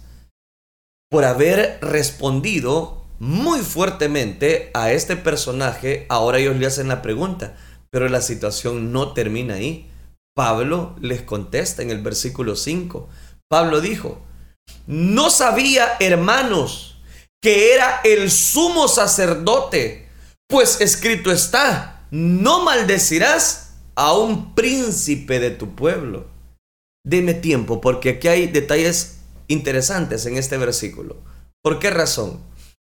por 1.11 1.25
haber 1.25 1.79
respondido 1.83 3.05
muy 3.19 3.61
fuertemente 3.61 4.71
a 4.73 4.93
este 4.93 5.17
personaje, 5.17 6.07
ahora 6.09 6.39
ellos 6.39 6.57
le 6.57 6.67
hacen 6.67 6.89
la 6.89 7.03
pregunta, 7.03 7.57
pero 7.91 8.09
la 8.09 8.23
situación 8.23 8.93
no 8.93 9.13
termina 9.13 9.55
ahí. 9.55 9.91
Pablo 10.35 10.97
les 11.01 11.21
contesta 11.23 11.83
en 11.83 11.91
el 11.91 12.01
versículo 12.01 12.57
5. 12.57 13.09
Pablo 13.51 13.81
dijo, 13.81 14.23
no 14.87 15.29
sabía, 15.31 15.97
hermanos, 15.99 17.03
que 17.43 17.75
era 17.75 18.01
el 18.05 18.31
sumo 18.31 18.87
sacerdote, 18.87 20.09
pues 20.49 20.81
escrito 20.81 21.33
está, 21.33 22.07
no 22.11 22.65
maldecirás 22.65 23.75
a 23.97 24.15
un 24.15 24.55
príncipe 24.55 25.41
de 25.41 25.51
tu 25.51 25.75
pueblo. 25.75 26.29
Deme 27.05 27.35
tiempo, 27.35 27.81
porque 27.81 28.11
aquí 28.11 28.29
hay 28.29 28.47
detalles 28.47 29.20
interesantes 29.51 30.25
en 30.27 30.37
este 30.37 30.57
versículo. 30.57 31.17
¿Por 31.63 31.79
qué 31.79 31.91
razón? 31.91 32.41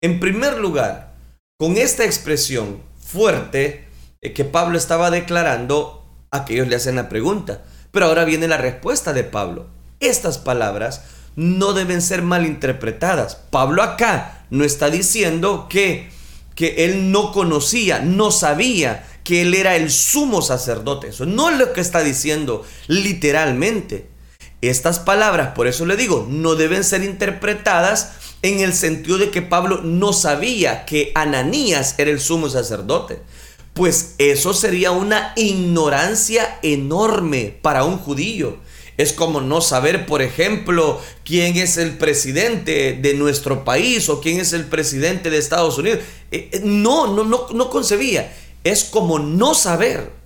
En 0.01 0.19
primer 0.19 0.57
lugar, 0.57 1.15
con 1.59 1.77
esta 1.77 2.05
expresión 2.05 2.81
fuerte 2.97 3.87
eh, 4.21 4.33
que 4.33 4.45
Pablo 4.45 4.77
estaba 4.77 5.11
declarando, 5.11 6.05
aquellos 6.31 6.67
le 6.67 6.75
hacen 6.75 6.95
la 6.95 7.09
pregunta. 7.09 7.63
Pero 7.91 8.05
ahora 8.05 8.23
viene 8.23 8.47
la 8.47 8.57
respuesta 8.57 9.11
de 9.11 9.23
Pablo. 9.23 9.67
Estas 9.99 10.37
palabras 10.37 11.03
no 11.35 11.73
deben 11.73 12.01
ser 12.01 12.21
malinterpretadas. 12.21 13.35
Pablo 13.35 13.83
acá 13.83 14.45
no 14.49 14.63
está 14.63 14.89
diciendo 14.89 15.67
que, 15.69 16.09
que 16.55 16.85
él 16.85 17.11
no 17.11 17.31
conocía, 17.31 17.99
no 17.99 18.31
sabía 18.31 19.07
que 19.23 19.41
él 19.41 19.53
era 19.53 19.75
el 19.75 19.91
sumo 19.91 20.41
sacerdote. 20.41 21.07
Eso 21.09 21.25
no 21.25 21.49
es 21.49 21.57
lo 21.57 21.73
que 21.73 21.81
está 21.81 22.01
diciendo 22.01 22.63
literalmente. 22.87 24.10
Estas 24.61 24.99
palabras, 24.99 25.53
por 25.55 25.65
eso 25.65 25.85
le 25.87 25.97
digo, 25.97 26.27
no 26.29 26.55
deben 26.55 26.83
ser 26.83 27.03
interpretadas 27.03 28.11
en 28.43 28.59
el 28.59 28.73
sentido 28.73 29.17
de 29.17 29.31
que 29.31 29.41
Pablo 29.41 29.81
no 29.83 30.13
sabía 30.13 30.85
que 30.85 31.11
Ananías 31.15 31.95
era 31.97 32.11
el 32.11 32.19
sumo 32.19 32.49
sacerdote. 32.49 33.19
Pues 33.73 34.15
eso 34.17 34.53
sería 34.53 34.91
una 34.91 35.33
ignorancia 35.35 36.59
enorme 36.61 37.57
para 37.61 37.85
un 37.85 37.97
judío. 37.97 38.57
Es 38.97 39.13
como 39.13 39.41
no 39.41 39.61
saber, 39.61 40.05
por 40.05 40.21
ejemplo, 40.21 41.01
quién 41.23 41.57
es 41.57 41.77
el 41.77 41.97
presidente 41.97 42.99
de 43.01 43.13
nuestro 43.15 43.63
país 43.63 44.09
o 44.09 44.21
quién 44.21 44.39
es 44.39 44.53
el 44.53 44.65
presidente 44.65 45.31
de 45.31 45.37
Estados 45.37 45.77
Unidos. 45.77 45.99
Eh, 46.31 46.49
eh, 46.51 46.61
no, 46.63 47.07
no, 47.07 47.23
no, 47.23 47.47
no 47.51 47.69
concebía. 47.69 48.31
Es 48.63 48.83
como 48.83 49.17
no 49.17 49.55
saber. 49.55 50.20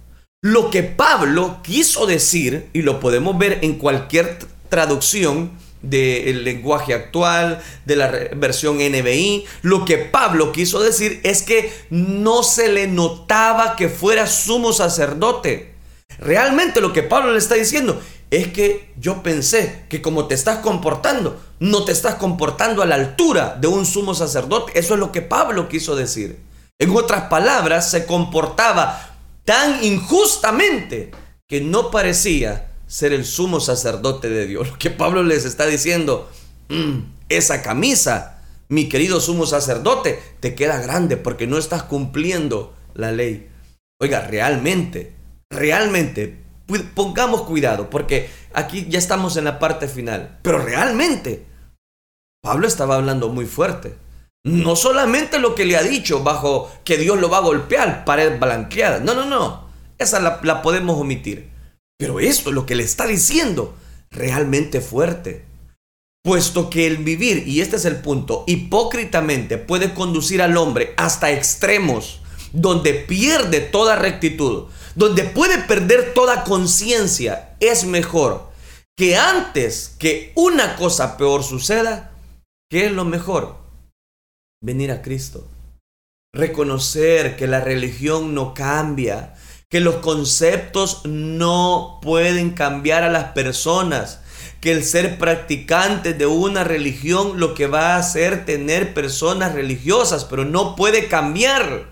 Lo 0.46 0.70
que 0.70 0.84
Pablo 0.84 1.58
quiso 1.64 2.06
decir, 2.06 2.70
y 2.72 2.84
lo 2.84 3.00
podemos 3.00 3.36
ver 3.36 3.58
en 3.64 3.80
cualquier 3.80 4.38
traducción, 4.70 5.54
del 5.82 6.44
lenguaje 6.44 6.94
actual, 6.94 7.64
de 7.86 7.96
la 7.96 8.12
versión 8.36 8.78
NBI. 8.78 9.44
Lo 9.64 9.86
que 9.86 9.98
Pablo 9.98 10.52
quiso 10.52 10.82
decir 10.82 11.20
es 11.24 11.42
que 11.42 11.74
no 11.90 12.44
se 12.44 12.72
le 12.72 12.86
notaba 12.86 13.76
que 13.76 13.90
fuera 13.90 14.28
sumo 14.28 14.72
sacerdote. 14.72 15.74
Realmente 16.20 16.80
lo 16.80 16.94
que 16.94 17.02
Pablo 17.02 17.32
le 17.32 17.40
está 17.40 17.56
diciendo 17.56 18.00
es 18.30 18.50
que 18.50 18.94
yo 19.00 19.24
pensé 19.24 19.86
que 19.90 20.04
como 20.04 20.28
te 20.28 20.36
estás 20.36 20.60
comportando, 20.60 21.42
no 21.60 21.86
te 21.86 21.92
estás 21.92 22.16
comportando 22.16 22.84
a 22.84 22.86
la 22.86 22.94
altura 22.94 23.58
de 23.60 23.68
un 23.68 23.84
sumo 23.84 24.14
sacerdote. 24.14 24.78
Eso 24.78 24.94
es 24.94 25.00
lo 25.00 25.12
que 25.12 25.24
Pablo 25.24 25.68
quiso 25.70 25.96
decir. 25.96 26.38
En 26.78 26.96
otras 26.96 27.30
palabras, 27.30 27.90
se 27.90 28.06
comportaba 28.06 29.15
tan 29.46 29.84
injustamente 29.84 31.12
que 31.48 31.62
no 31.62 31.92
parecía 31.92 32.72
ser 32.88 33.14
el 33.14 33.26
sumo 33.26 33.60
sacerdote 33.60 34.30
de 34.30 34.48
Dios. 34.48 34.68
Lo 34.72 34.78
que 34.78 34.90
Pablo 34.90 35.24
les 35.24 35.46
está 35.46 35.66
diciendo, 35.66 36.30
mm, 36.70 37.00
esa 37.30 37.62
camisa, 37.62 38.42
mi 38.68 38.90
querido 38.90 39.22
sumo 39.22 39.46
sacerdote, 39.46 40.20
te 40.40 40.56
queda 40.56 40.82
grande 40.82 41.18
porque 41.18 41.48
no 41.48 41.58
estás 41.58 41.84
cumpliendo 41.84 42.76
la 42.94 43.12
ley. 43.12 43.50
Oiga, 44.02 44.22
realmente, 44.22 45.16
realmente, 45.50 46.44
pongamos 46.96 47.44
cuidado 47.44 47.90
porque 47.90 48.30
aquí 48.54 48.88
ya 48.90 49.00
estamos 49.00 49.38
en 49.38 49.46
la 49.46 49.60
parte 49.60 49.88
final. 49.88 50.40
Pero 50.42 50.58
realmente, 50.58 51.46
Pablo 52.42 52.68
estaba 52.68 52.96
hablando 52.96 53.30
muy 53.30 53.46
fuerte. 53.46 53.96
No 54.46 54.76
solamente 54.76 55.40
lo 55.40 55.56
que 55.56 55.66
le 55.66 55.76
ha 55.76 55.82
dicho 55.82 56.22
bajo 56.22 56.72
que 56.84 56.98
Dios 56.98 57.20
lo 57.20 57.32
va 57.32 57.38
a 57.38 57.42
golpear, 57.42 58.06
pared 58.06 58.40
blanqueada. 58.40 59.00
No, 59.00 59.16
no, 59.16 59.26
no. 59.26 59.66
Esa 59.98 60.20
la, 60.20 60.62
podemos 60.62 61.00
omitir. 61.00 61.50
Pero 61.98 62.20
esto, 62.20 62.52
lo 62.52 62.68
que 62.68 62.76
le 62.76 62.84
está 62.84 63.08
diciendo, 63.08 63.74
realmente 64.12 64.82
fuerte. 64.82 65.46
Puesto 66.24 66.70
que 66.70 66.86
el 66.86 66.98
vivir, 66.98 67.48
y 67.48 67.62
este 67.62 67.78
es 67.78 67.86
el 67.86 67.98
punto, 67.98 68.44
hipócritamente 68.46 69.58
puede 69.58 69.96
conducir 69.96 70.44
al 70.44 70.58
hombre 70.58 70.94
hasta 70.96 71.32
extremos, 71.32 72.22
donde 72.54 72.94
pierde 72.94 73.62
toda 73.62 73.96
rectitud, 73.96 74.66
donde 74.94 75.24
puede 75.24 75.58
perder 75.58 76.14
toda 76.14 76.44
conciencia, 76.44 77.56
es 77.60 77.84
mejor 77.86 78.52
que 78.96 79.18
antes 79.18 79.96
que 79.98 80.32
una 80.36 80.76
cosa 80.76 81.18
peor 81.18 81.44
suceda, 81.44 82.12
¿qué 82.70 82.86
es 82.86 82.92
lo 82.92 83.06
mejor? 83.06 83.65
Venir 84.66 84.92
a 84.92 85.04
Cristo. 85.04 85.48
Reconocer 86.34 87.36
que 87.36 87.46
la 87.46 87.60
religión 87.60 88.34
no 88.34 88.56
cambia, 88.56 89.36
que 89.70 89.80
los 89.80 89.98
conceptos 89.98 91.02
no 91.06 92.00
pueden 92.02 92.50
cambiar 92.50 93.04
a 93.04 93.12
las 93.12 93.26
personas, 93.26 94.22
que 94.62 94.72
el 94.72 94.84
ser 94.84 95.20
practicante 95.20 96.14
de 96.14 96.26
una 96.26 96.64
religión 96.64 97.40
lo 97.40 97.54
que 97.54 97.68
va 97.68 97.94
a 97.94 98.00
hacer 98.00 98.44
tener 98.44 98.96
personas 98.96 99.54
religiosas, 99.54 100.26
pero 100.26 100.46
no 100.46 100.76
puede 100.76 101.10
cambiar. 101.10 101.86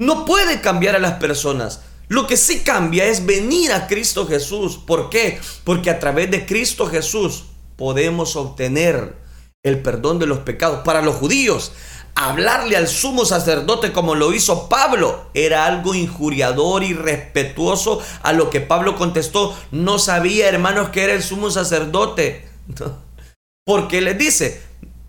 No 0.00 0.24
puede 0.24 0.62
cambiar 0.62 0.96
a 0.96 1.00
las 1.00 1.18
personas. 1.20 1.82
Lo 2.08 2.26
que 2.26 2.38
sí 2.38 2.60
cambia 2.60 3.04
es 3.04 3.26
venir 3.26 3.70
a 3.70 3.86
Cristo 3.86 4.26
Jesús. 4.26 4.78
¿Por 4.78 5.10
qué? 5.10 5.38
Porque 5.62 5.90
a 5.90 5.98
través 5.98 6.30
de 6.30 6.46
Cristo 6.46 6.86
Jesús 6.86 7.44
podemos 7.76 8.34
obtener 8.34 9.27
el 9.68 9.80
perdón 9.80 10.18
de 10.18 10.26
los 10.26 10.38
pecados. 10.38 10.80
Para 10.84 11.02
los 11.02 11.16
judíos, 11.16 11.72
hablarle 12.14 12.76
al 12.76 12.88
sumo 12.88 13.24
sacerdote 13.24 13.92
como 13.92 14.16
lo 14.16 14.32
hizo 14.32 14.68
Pablo 14.68 15.26
era 15.34 15.66
algo 15.66 15.94
injuriador 15.94 16.82
y 16.82 16.92
respetuoso 16.92 18.02
a 18.22 18.32
lo 18.32 18.50
que 18.50 18.60
Pablo 18.60 18.96
contestó. 18.96 19.56
No 19.70 20.00
sabía, 20.00 20.48
hermanos, 20.48 20.88
que 20.88 21.04
era 21.04 21.12
el 21.12 21.22
sumo 21.22 21.50
sacerdote. 21.50 22.48
Porque 23.64 24.00
les 24.00 24.18
dice, 24.18 24.62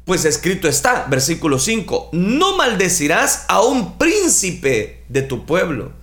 pues 0.06 0.26
escrito 0.26 0.68
está, 0.68 1.06
versículo 1.10 1.58
5, 1.58 2.10
no 2.12 2.58
maldecirás 2.58 3.46
a 3.48 3.62
un 3.62 3.98
príncipe 3.98 5.06
de 5.10 5.22
tu 5.24 5.46
pueblo. 5.46 5.94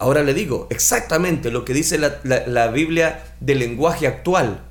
Ahora 0.00 0.22
le 0.22 0.34
digo 0.34 0.66
exactamente 0.70 1.50
lo 1.50 1.64
que 1.64 1.72
dice 1.72 1.96
la, 1.96 2.20
la 2.24 2.68
Biblia 2.68 3.36
del 3.40 3.60
lenguaje 3.60 4.06
actual. 4.06 4.64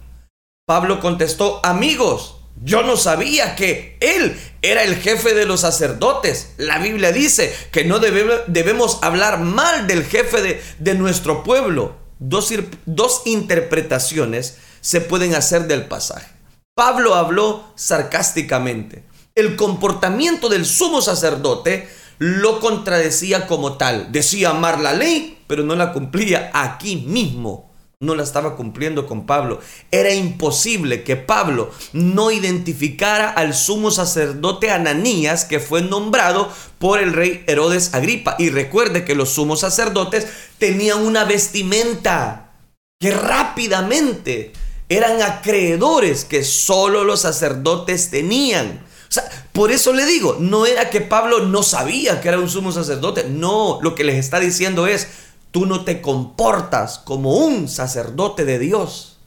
Pablo 0.67 0.99
contestó, 0.99 1.59
amigos, 1.63 2.42
yo 2.61 2.83
no 2.83 2.95
sabía 2.95 3.55
que 3.55 3.97
él 3.99 4.39
era 4.61 4.83
el 4.83 4.95
jefe 4.95 5.33
de 5.33 5.45
los 5.45 5.61
sacerdotes. 5.61 6.53
La 6.57 6.79
Biblia 6.79 7.11
dice 7.11 7.53
que 7.71 7.83
no 7.83 7.99
debemos 7.99 8.99
hablar 9.01 9.39
mal 9.39 9.87
del 9.87 10.05
jefe 10.05 10.41
de, 10.41 10.61
de 10.79 10.95
nuestro 10.95 11.43
pueblo. 11.43 11.97
Dos, 12.19 12.53
dos 12.85 13.23
interpretaciones 13.25 14.57
se 14.81 15.01
pueden 15.01 15.35
hacer 15.35 15.67
del 15.67 15.87
pasaje. 15.87 16.27
Pablo 16.75 17.15
habló 17.15 17.73
sarcásticamente. 17.75 19.03
El 19.35 19.55
comportamiento 19.55 20.47
del 20.47 20.65
sumo 20.65 21.01
sacerdote 21.01 21.89
lo 22.19 22.59
contradecía 22.59 23.47
como 23.47 23.77
tal. 23.77 24.11
Decía 24.11 24.51
amar 24.51 24.79
la 24.79 24.93
ley, 24.93 25.43
pero 25.47 25.63
no 25.63 25.75
la 25.75 25.91
cumplía 25.91 26.51
aquí 26.53 26.97
mismo 26.97 27.72
no 28.03 28.15
la 28.15 28.23
estaba 28.23 28.55
cumpliendo 28.55 29.07
con 29.07 29.25
Pablo. 29.25 29.59
Era 29.91 30.13
imposible 30.13 31.03
que 31.03 31.15
Pablo 31.15 31.71
no 31.93 32.31
identificara 32.31 33.29
al 33.29 33.53
sumo 33.53 33.91
sacerdote 33.91 34.69
Ananías 34.69 35.45
que 35.45 35.59
fue 35.59 35.81
nombrado 35.81 36.51
por 36.79 36.99
el 36.99 37.13
rey 37.13 37.43
Herodes 37.47 37.93
Agripa. 37.93 38.35
Y 38.37 38.49
recuerde 38.49 39.05
que 39.05 39.15
los 39.15 39.29
sumos 39.29 39.61
sacerdotes 39.61 40.27
tenían 40.57 41.05
una 41.05 41.23
vestimenta 41.25 42.51
que 42.99 43.11
rápidamente 43.11 44.53
eran 44.89 45.21
acreedores 45.21 46.25
que 46.25 46.43
solo 46.43 47.03
los 47.03 47.21
sacerdotes 47.21 48.09
tenían. 48.09 48.85
O 49.09 49.11
sea, 49.13 49.29
por 49.51 49.71
eso 49.71 49.93
le 49.93 50.05
digo, 50.05 50.37
no 50.39 50.65
era 50.65 50.89
que 50.89 51.01
Pablo 51.01 51.45
no 51.45 51.61
sabía 51.63 52.19
que 52.19 52.29
era 52.29 52.39
un 52.39 52.49
sumo 52.49 52.71
sacerdote. 52.71 53.25
No, 53.29 53.79
lo 53.81 53.93
que 53.93 54.03
les 54.03 54.15
está 54.15 54.39
diciendo 54.39 54.87
es, 54.87 55.07
Tú 55.53 55.67
no 55.67 55.85
te 55.85 56.01
comportas 56.01 56.97
como 56.97 57.37
un 57.37 57.69
sacerdote 57.69 58.43
de 58.43 58.57
Dios. 58.57 59.19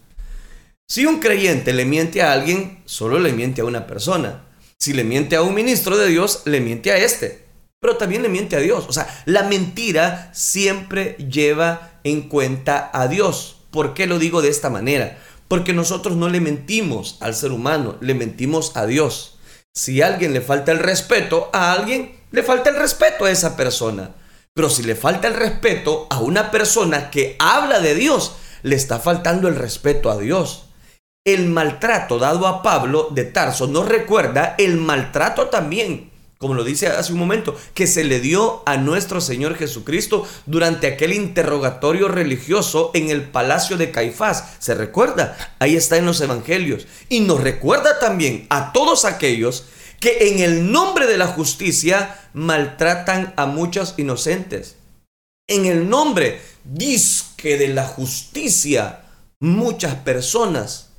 Si 0.89 1.07
un 1.07 1.21
creyente 1.21 1.73
le 1.73 1.85
miente 1.85 2.21
a 2.21 2.33
alguien, 2.33 2.83
solo 2.85 3.21
le 3.21 3.33
miente 3.33 3.61
a 3.61 3.65
una 3.65 3.87
persona. 3.87 4.45
Si 4.77 4.93
le 4.93 5.05
miente 5.05 5.37
a 5.37 5.43
un 5.43 5.55
ministro 5.55 5.97
de 5.97 6.09
Dios, 6.09 6.43
le 6.45 6.61
miente 6.61 6.91
a 6.91 6.97
este. 6.97 7.47
pero 7.79 7.97
también 7.97 8.23
le 8.23 8.29
miente 8.29 8.57
a 8.57 8.61
Dios. 8.61 8.87
O 8.89 8.93
sea, 8.93 9.07
la 9.25 9.45
mentira 9.45 10.33
siempre 10.35 11.15
lleva 11.31 12.01
en 12.03 12.23
cuenta 12.29 12.91
a 12.93 13.07
Dios. 13.07 13.59
¿Por 13.71 13.95
qué 13.95 14.09
lo 14.09 14.19
digo 14.19 14.43
de 14.43 14.49
esta 14.49 14.69
manera? 14.69 15.19
Porque 15.47 15.75
nosotros 15.75 16.17
no 16.17 16.29
le 16.29 16.41
mentimos 16.41 17.19
al 17.21 17.37
ser 17.37 17.53
humano, 17.53 17.99
le 18.01 18.15
mentimos 18.15 18.77
a 18.77 18.87
Dios. 18.87 19.39
Si 19.73 20.03
a 20.03 20.09
alguien 20.09 20.33
le 20.33 20.41
falta 20.41 20.73
el 20.73 20.81
respeto, 20.81 21.51
a 21.53 21.71
alguien 21.71 22.19
le 22.33 22.43
falta 22.43 22.71
el 22.71 22.77
respeto 22.77 23.27
a 23.27 23.31
esa 23.31 23.57
persona. 23.57 24.11
Pero 24.57 24.71
si 24.71 24.83
le 24.85 24.95
falta 24.95 25.29
el 25.29 25.35
respeto 25.35 26.07
a 26.09 26.21
una 26.21 26.51
persona 26.51 27.11
que 27.11 27.37
habla 27.39 27.79
de 27.81 27.95
Dios, 27.95 28.37
le 28.63 28.75
está 28.75 28.99
faltando 28.99 29.49
el 29.49 29.55
respeto 29.55 30.11
a 30.11 30.17
Dios. 30.17 30.71
El 31.27 31.51
maltrato 31.51 32.19
dado 32.19 32.47
a 32.47 32.63
Pablo 32.63 33.09
de 33.11 33.25
Tarso 33.25 33.67
nos 33.67 33.87
recuerda 33.87 34.55
el 34.57 34.79
maltrato 34.79 35.49
también, 35.49 36.11
como 36.39 36.55
lo 36.55 36.65
dice 36.65 36.87
hace 36.87 37.13
un 37.13 37.19
momento, 37.19 37.55
que 37.75 37.87
se 37.87 38.03
le 38.05 38.19
dio 38.19 38.63
a 38.65 38.79
nuestro 38.79 39.21
Señor 39.21 39.57
Jesucristo 39.57 40.27
durante 40.47 40.87
aquel 40.87 41.13
interrogatorio 41.13 42.09
religioso 42.09 42.93
en 42.95 43.11
el 43.11 43.25
palacio 43.25 43.77
de 43.77 43.91
Caifás. 43.91 44.55
¿Se 44.59 44.75
recuerda? 44.75 45.37
Ahí 45.59 45.77
está 45.77 45.99
en 45.99 46.07
los 46.07 46.23
evangelios. 46.23 46.87
Y 47.11 47.21
nos 47.21 47.43
recuerda 47.43 47.99
también 47.99 48.47
a 48.49 48.73
todos 48.73 49.05
aquellos 49.05 49.67
que 50.01 50.29
en 50.29 50.41
el 50.41 50.71
nombre 50.71 51.07
de 51.07 51.17
la 51.17 51.27
justicia 51.27 52.29
maltratan 52.33 53.35
a 53.37 53.47
muchos 53.47 53.95
inocentes. 53.97 54.77
En 55.49 55.67
el 55.67 55.89
nombre, 55.89 56.41
disque 56.65 57.57
de 57.57 57.69
la 57.69 57.87
justicia, 57.87 59.05
muchas 59.41 59.95
personas 59.97 60.91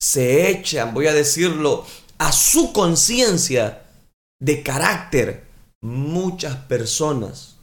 se 0.00 0.50
echan, 0.50 0.92
voy 0.92 1.06
a 1.06 1.14
decirlo, 1.14 1.86
a 2.18 2.32
su 2.32 2.72
conciencia 2.72 3.82
de 4.40 4.62
carácter. 4.62 5.46
Muchas 5.82 6.56
personas 6.56 7.56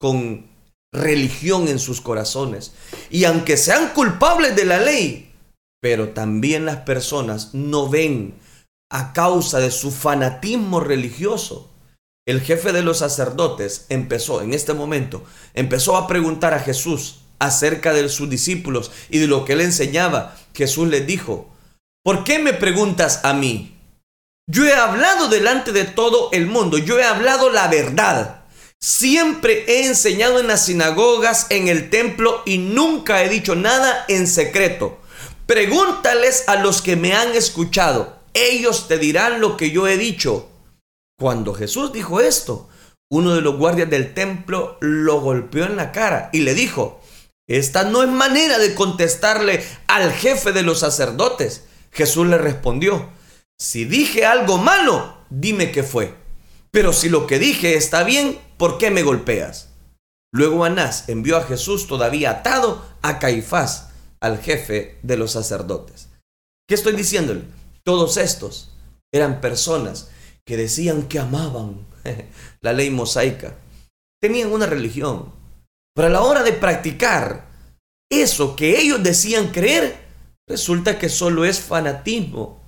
con 0.00 0.48
religión 0.92 1.68
en 1.68 1.78
sus 1.78 2.00
corazones. 2.00 2.72
Y 3.10 3.24
aunque 3.24 3.56
sean 3.56 3.92
culpables 3.92 4.56
de 4.56 4.64
la 4.64 4.78
ley, 4.78 5.32
pero 5.80 6.10
también 6.10 6.64
las 6.64 6.78
personas 6.78 7.54
no 7.54 7.88
ven 7.88 8.34
a 8.90 9.12
causa 9.12 9.58
de 9.58 9.70
su 9.70 9.90
fanatismo 9.90 10.80
religioso. 10.80 11.72
El 12.26 12.40
jefe 12.40 12.72
de 12.72 12.82
los 12.82 12.98
sacerdotes 12.98 13.86
empezó 13.88 14.42
en 14.42 14.52
este 14.52 14.74
momento, 14.74 15.24
empezó 15.54 15.96
a 15.96 16.06
preguntar 16.06 16.54
a 16.54 16.60
Jesús 16.60 17.20
acerca 17.38 17.92
de 17.92 18.08
sus 18.08 18.28
discípulos 18.28 18.90
y 19.10 19.18
de 19.18 19.26
lo 19.26 19.44
que 19.44 19.52
él 19.52 19.60
enseñaba. 19.60 20.36
Jesús 20.54 20.88
les 20.88 21.06
dijo, 21.06 21.48
¿por 22.02 22.24
qué 22.24 22.38
me 22.38 22.52
preguntas 22.52 23.20
a 23.24 23.32
mí? 23.32 23.78
Yo 24.48 24.64
he 24.64 24.72
hablado 24.72 25.28
delante 25.28 25.72
de 25.72 25.84
todo 25.84 26.30
el 26.32 26.46
mundo, 26.46 26.78
yo 26.78 26.98
he 26.98 27.04
hablado 27.04 27.50
la 27.50 27.68
verdad. 27.68 28.44
Siempre 28.80 29.64
he 29.66 29.86
enseñado 29.86 30.38
en 30.38 30.48
las 30.48 30.66
sinagogas, 30.66 31.46
en 31.50 31.68
el 31.68 31.90
templo 31.90 32.42
y 32.44 32.58
nunca 32.58 33.22
he 33.22 33.28
dicho 33.28 33.54
nada 33.54 34.04
en 34.08 34.26
secreto. 34.26 34.98
Pregúntales 35.46 36.44
a 36.48 36.56
los 36.56 36.82
que 36.82 36.96
me 36.96 37.14
han 37.14 37.34
escuchado 37.34 38.16
ellos 38.36 38.88
te 38.88 38.98
dirán 38.98 39.40
lo 39.40 39.56
que 39.56 39.70
yo 39.70 39.88
he 39.88 39.96
dicho. 39.96 40.48
Cuando 41.18 41.54
Jesús 41.54 41.92
dijo 41.92 42.20
esto, 42.20 42.68
uno 43.10 43.34
de 43.34 43.40
los 43.40 43.56
guardias 43.56 43.88
del 43.88 44.14
templo 44.14 44.76
lo 44.80 45.20
golpeó 45.20 45.64
en 45.64 45.76
la 45.76 45.92
cara 45.92 46.30
y 46.32 46.40
le 46.40 46.54
dijo, 46.54 47.00
esta 47.48 47.84
no 47.84 48.02
es 48.02 48.08
manera 48.08 48.58
de 48.58 48.74
contestarle 48.74 49.64
al 49.86 50.12
jefe 50.12 50.52
de 50.52 50.62
los 50.62 50.80
sacerdotes. 50.80 51.64
Jesús 51.92 52.26
le 52.26 52.38
respondió, 52.38 53.08
si 53.58 53.84
dije 53.84 54.26
algo 54.26 54.58
malo, 54.58 55.18
dime 55.30 55.70
qué 55.70 55.82
fue. 55.82 56.14
Pero 56.70 56.92
si 56.92 57.08
lo 57.08 57.26
que 57.26 57.38
dije 57.38 57.76
está 57.76 58.02
bien, 58.02 58.38
¿por 58.58 58.78
qué 58.78 58.90
me 58.90 59.02
golpeas? 59.02 59.70
Luego 60.32 60.64
Anás 60.64 61.08
envió 61.08 61.38
a 61.38 61.44
Jesús 61.44 61.86
todavía 61.86 62.30
atado 62.30 62.84
a 63.00 63.18
Caifás, 63.18 63.90
al 64.20 64.38
jefe 64.38 64.98
de 65.02 65.16
los 65.16 65.32
sacerdotes. 65.32 66.08
¿Qué 66.68 66.74
estoy 66.74 66.94
diciéndole? 66.94 67.42
Todos 67.86 68.16
estos 68.16 68.72
eran 69.14 69.40
personas 69.40 70.10
que 70.44 70.56
decían 70.56 71.08
que 71.08 71.20
amaban 71.20 71.86
la 72.60 72.72
ley 72.72 72.90
mosaica. 72.90 73.56
Tenían 74.20 74.52
una 74.52 74.66
religión. 74.66 75.32
Pero 75.94 76.08
a 76.08 76.10
la 76.10 76.22
hora 76.22 76.42
de 76.42 76.52
practicar 76.52 77.46
eso 78.10 78.56
que 78.56 78.80
ellos 78.80 79.02
decían 79.02 79.48
creer, 79.48 79.96
resulta 80.48 80.98
que 80.98 81.08
solo 81.08 81.44
es 81.44 81.60
fanatismo. 81.60 82.60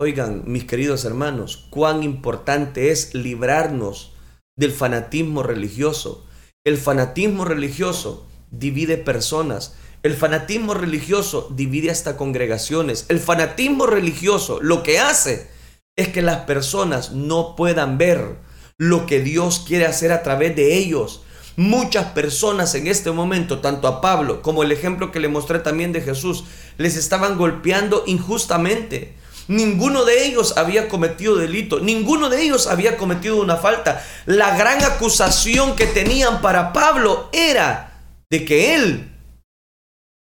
Oigan, 0.00 0.42
mis 0.46 0.64
queridos 0.64 1.04
hermanos, 1.04 1.66
cuán 1.70 2.02
importante 2.02 2.90
es 2.90 3.14
librarnos 3.14 4.12
del 4.58 4.72
fanatismo 4.72 5.42
religioso. 5.42 6.26
El 6.66 6.78
fanatismo 6.78 7.44
religioso 7.44 8.26
divide 8.50 8.96
personas, 8.98 9.76
el 10.04 10.14
fanatismo 10.14 10.74
religioso 10.74 11.48
divide 11.50 11.90
hasta 11.90 12.18
congregaciones. 12.18 13.06
El 13.08 13.20
fanatismo 13.20 13.86
religioso 13.86 14.60
lo 14.60 14.82
que 14.82 14.98
hace 14.98 15.48
es 15.96 16.08
que 16.08 16.20
las 16.20 16.40
personas 16.40 17.12
no 17.12 17.56
puedan 17.56 17.96
ver 17.96 18.36
lo 18.76 19.06
que 19.06 19.20
Dios 19.20 19.64
quiere 19.66 19.86
hacer 19.86 20.12
a 20.12 20.22
través 20.22 20.54
de 20.56 20.76
ellos. 20.76 21.22
Muchas 21.56 22.12
personas 22.12 22.74
en 22.74 22.86
este 22.86 23.12
momento, 23.12 23.60
tanto 23.60 23.88
a 23.88 24.02
Pablo 24.02 24.42
como 24.42 24.62
el 24.62 24.72
ejemplo 24.72 25.10
que 25.10 25.20
le 25.20 25.28
mostré 25.28 25.60
también 25.60 25.92
de 25.92 26.02
Jesús, 26.02 26.44
les 26.76 26.96
estaban 26.96 27.38
golpeando 27.38 28.04
injustamente. 28.06 29.14
Ninguno 29.48 30.04
de 30.04 30.26
ellos 30.26 30.58
había 30.58 30.86
cometido 30.90 31.36
delito, 31.36 31.80
ninguno 31.80 32.28
de 32.28 32.42
ellos 32.42 32.66
había 32.66 32.98
cometido 32.98 33.40
una 33.40 33.56
falta. 33.56 34.04
La 34.26 34.54
gran 34.58 34.84
acusación 34.84 35.76
que 35.76 35.86
tenían 35.86 36.42
para 36.42 36.74
Pablo 36.74 37.30
era 37.32 38.02
de 38.28 38.44
que 38.44 38.74
él 38.74 39.13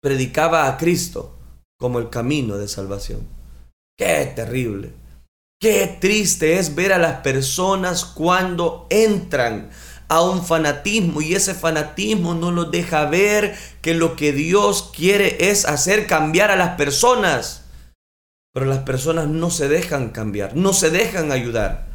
predicaba 0.04 0.68
a 0.68 0.76
Cristo 0.76 1.34
como 1.78 1.98
el 1.98 2.10
camino 2.10 2.58
de 2.58 2.68
salvación. 2.68 3.26
Qué 3.96 4.30
terrible. 4.36 4.92
Qué 5.58 5.96
triste 5.98 6.58
es 6.58 6.74
ver 6.74 6.92
a 6.92 6.98
las 6.98 7.22
personas 7.22 8.04
cuando 8.04 8.86
entran 8.90 9.70
a 10.08 10.20
un 10.20 10.44
fanatismo 10.44 11.22
y 11.22 11.34
ese 11.34 11.54
fanatismo 11.54 12.34
no 12.34 12.50
los 12.50 12.70
deja 12.70 13.06
ver 13.06 13.56
que 13.80 13.94
lo 13.94 14.14
que 14.14 14.34
Dios 14.34 14.90
quiere 14.94 15.48
es 15.48 15.64
hacer 15.64 16.06
cambiar 16.06 16.50
a 16.50 16.56
las 16.56 16.76
personas. 16.76 17.64
Pero 18.52 18.66
las 18.66 18.80
personas 18.80 19.28
no 19.28 19.48
se 19.48 19.68
dejan 19.68 20.10
cambiar, 20.10 20.54
no 20.54 20.74
se 20.74 20.90
dejan 20.90 21.32
ayudar. 21.32 21.88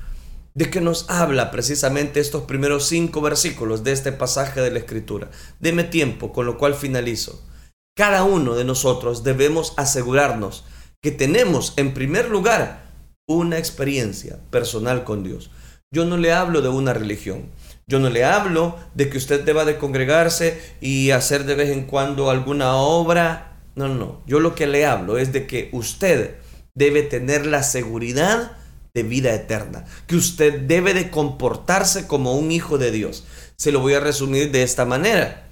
¿De 0.56 0.72
qué 0.72 0.82
nos 0.82 1.08
habla 1.12 1.52
precisamente 1.52 2.20
estos 2.20 2.46
primeros 2.46 2.88
cinco 2.88 3.22
versículos 3.22 3.84
de 3.84 3.92
este 3.92 4.12
pasaje 4.12 4.62
de 4.62 4.72
la 4.72 4.80
Escritura? 4.80 5.30
Deme 5.60 5.84
tiempo, 5.84 6.34
con 6.34 6.48
lo 6.48 6.58
cual 6.58 6.74
finalizo. 6.74 7.48
Cada 7.96 8.24
uno 8.24 8.56
de 8.56 8.64
nosotros 8.64 9.24
debemos 9.24 9.74
asegurarnos 9.78 10.64
que 11.02 11.12
tenemos 11.12 11.74
en 11.78 11.94
primer 11.94 12.30
lugar 12.30 12.90
una 13.28 13.58
experiencia 13.58 14.40
personal 14.50 15.04
con 15.04 15.24
Dios. 15.24 15.52
Yo 15.92 16.06
no 16.06 16.18
le 16.18 16.34
hablo 16.34 16.62
de 16.62 16.70
una 16.70 16.94
religión. 16.94 17.50
Yo 17.88 18.00
no 18.00 18.10
le 18.10 18.24
hablo 18.24 18.78
de 18.94 19.10
que 19.10 19.18
usted 19.18 19.44
deba 19.44 19.66
de 19.66 19.78
congregarse 19.78 20.62
y 20.80 21.12
hacer 21.12 21.46
de 21.46 21.56
vez 21.56 21.70
en 21.70 21.86
cuando 21.86 22.30
alguna 22.30 22.76
obra. 22.76 23.58
No, 23.76 23.88
no, 23.88 23.96
no. 23.96 24.22
Yo 24.28 24.40
lo 24.40 24.54
que 24.54 24.68
le 24.68 24.86
hablo 24.86 25.18
es 25.18 25.34
de 25.34 25.48
que 25.48 25.70
usted 25.72 26.36
debe 26.76 27.02
tener 27.02 27.46
la 27.46 27.64
seguridad 27.64 28.58
de 28.94 29.04
vida 29.04 29.34
eterna, 29.34 29.86
que 30.08 30.16
usted 30.16 30.62
debe 30.62 30.94
de 30.94 31.10
comportarse 31.10 32.08
como 32.08 32.36
un 32.36 32.52
hijo 32.52 32.78
de 32.78 32.92
Dios. 32.92 33.26
Se 33.56 33.72
lo 33.72 33.80
voy 33.80 33.94
a 33.96 34.00
resumir 34.00 34.52
de 34.52 34.64
esta 34.64 34.86
manera. 34.86 35.49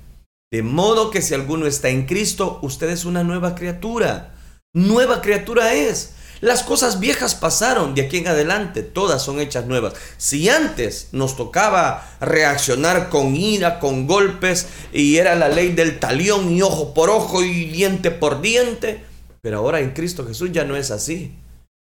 De 0.52 0.64
modo 0.64 1.12
que 1.12 1.22
si 1.22 1.34
alguno 1.34 1.66
está 1.66 1.90
en 1.90 2.06
Cristo, 2.06 2.60
usted 2.62 2.90
es 2.90 3.06
una 3.06 3.24
nueva 3.24 3.54
criatura. 3.56 4.34
Nueva 4.74 5.22
criatura 5.22 5.74
es. 5.74 6.14
Las 6.40 6.62
cosas 6.62 7.00
viejas 7.00 7.34
pasaron, 7.34 7.96
de 7.96 8.04
aquí 8.04 8.18
en 8.18 8.28
adelante 8.28 8.84
todas 8.84 9.24
son 9.24 9.40
hechas 9.40 9.66
nuevas. 9.66 9.94
Si 10.18 10.50
antes 10.50 11.10
nos 11.12 11.36
tocaba 11.36 12.08
reaccionar 12.22 13.10
con 13.10 13.36
ira, 13.36 13.80
con 13.80 14.06
golpes, 14.06 14.68
y 14.94 15.18
era 15.18 15.36
la 15.36 15.50
ley 15.50 15.74
del 15.74 16.00
talión 16.00 16.52
y 16.52 16.62
ojo 16.62 16.94
por 16.94 17.10
ojo 17.10 17.44
y 17.44 17.66
diente 17.66 18.12
por 18.12 18.42
diente, 18.42 19.04
pero 19.42 19.58
ahora 19.58 19.80
en 19.80 19.92
Cristo 19.92 20.26
Jesús 20.28 20.52
ya 20.52 20.64
no 20.64 20.76
es 20.76 20.92
así. 20.92 21.34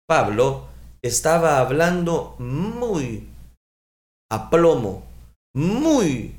Pablo 0.07 0.67
estaba 1.01 1.59
hablando 1.59 2.35
muy 2.37 3.29
a 4.29 4.49
plomo, 4.49 5.05
muy 5.53 6.35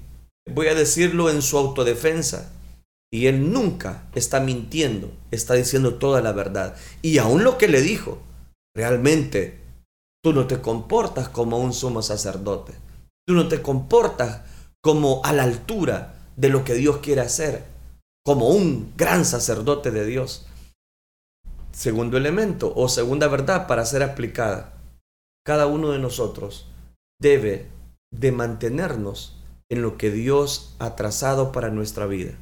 voy 0.47 0.69
a 0.69 0.75
decirlo 0.75 1.31
en 1.31 1.43
su 1.43 1.59
autodefensa. 1.59 2.51
Y 3.13 3.27
él 3.27 3.53
nunca 3.53 4.09
está 4.15 4.41
mintiendo, 4.41 5.13
está 5.31 5.55
diciendo 5.55 5.95
toda 5.95 6.21
la 6.21 6.33
verdad. 6.33 6.77
Y 7.01 7.19
aún 7.19 7.45
lo 7.45 7.59
que 7.59 7.69
le 7.69 7.81
dijo, 7.81 8.19
realmente 8.75 9.61
tú 10.23 10.33
no 10.33 10.47
te 10.47 10.61
comportas 10.61 11.29
como 11.29 11.59
un 11.59 11.73
sumo 11.73 12.03
sacerdote. 12.03 12.73
Tú 13.27 13.35
no 13.35 13.47
te 13.47 13.63
comportas 13.63 14.43
como 14.83 15.23
a 15.25 15.33
la 15.33 15.45
altura 15.45 16.15
de 16.37 16.49
lo 16.49 16.65
que 16.65 16.75
Dios 16.75 16.99
quiere 16.99 17.21
hacer, 17.21 17.65
como 18.25 18.49
un 18.49 18.93
gran 18.97 19.25
sacerdote 19.25 19.91
de 19.91 20.05
Dios. 20.05 20.47
Segundo 21.73 22.17
elemento 22.17 22.73
o 22.75 22.89
segunda 22.89 23.29
verdad 23.29 23.67
para 23.67 23.87
ser 23.87 24.03
aplicada. 24.03 24.75
Cada 25.45 25.67
uno 25.67 25.91
de 25.91 25.99
nosotros 25.99 26.69
debe 27.21 27.71
de 28.13 28.33
mantenernos 28.33 29.44
en 29.75 29.83
lo 29.83 29.97
que 29.97 30.11
Dios 30.11 30.75
ha 30.79 30.97
trazado 30.97 31.53
para 31.53 31.71
nuestra 31.71 32.07
vida. 32.07 32.33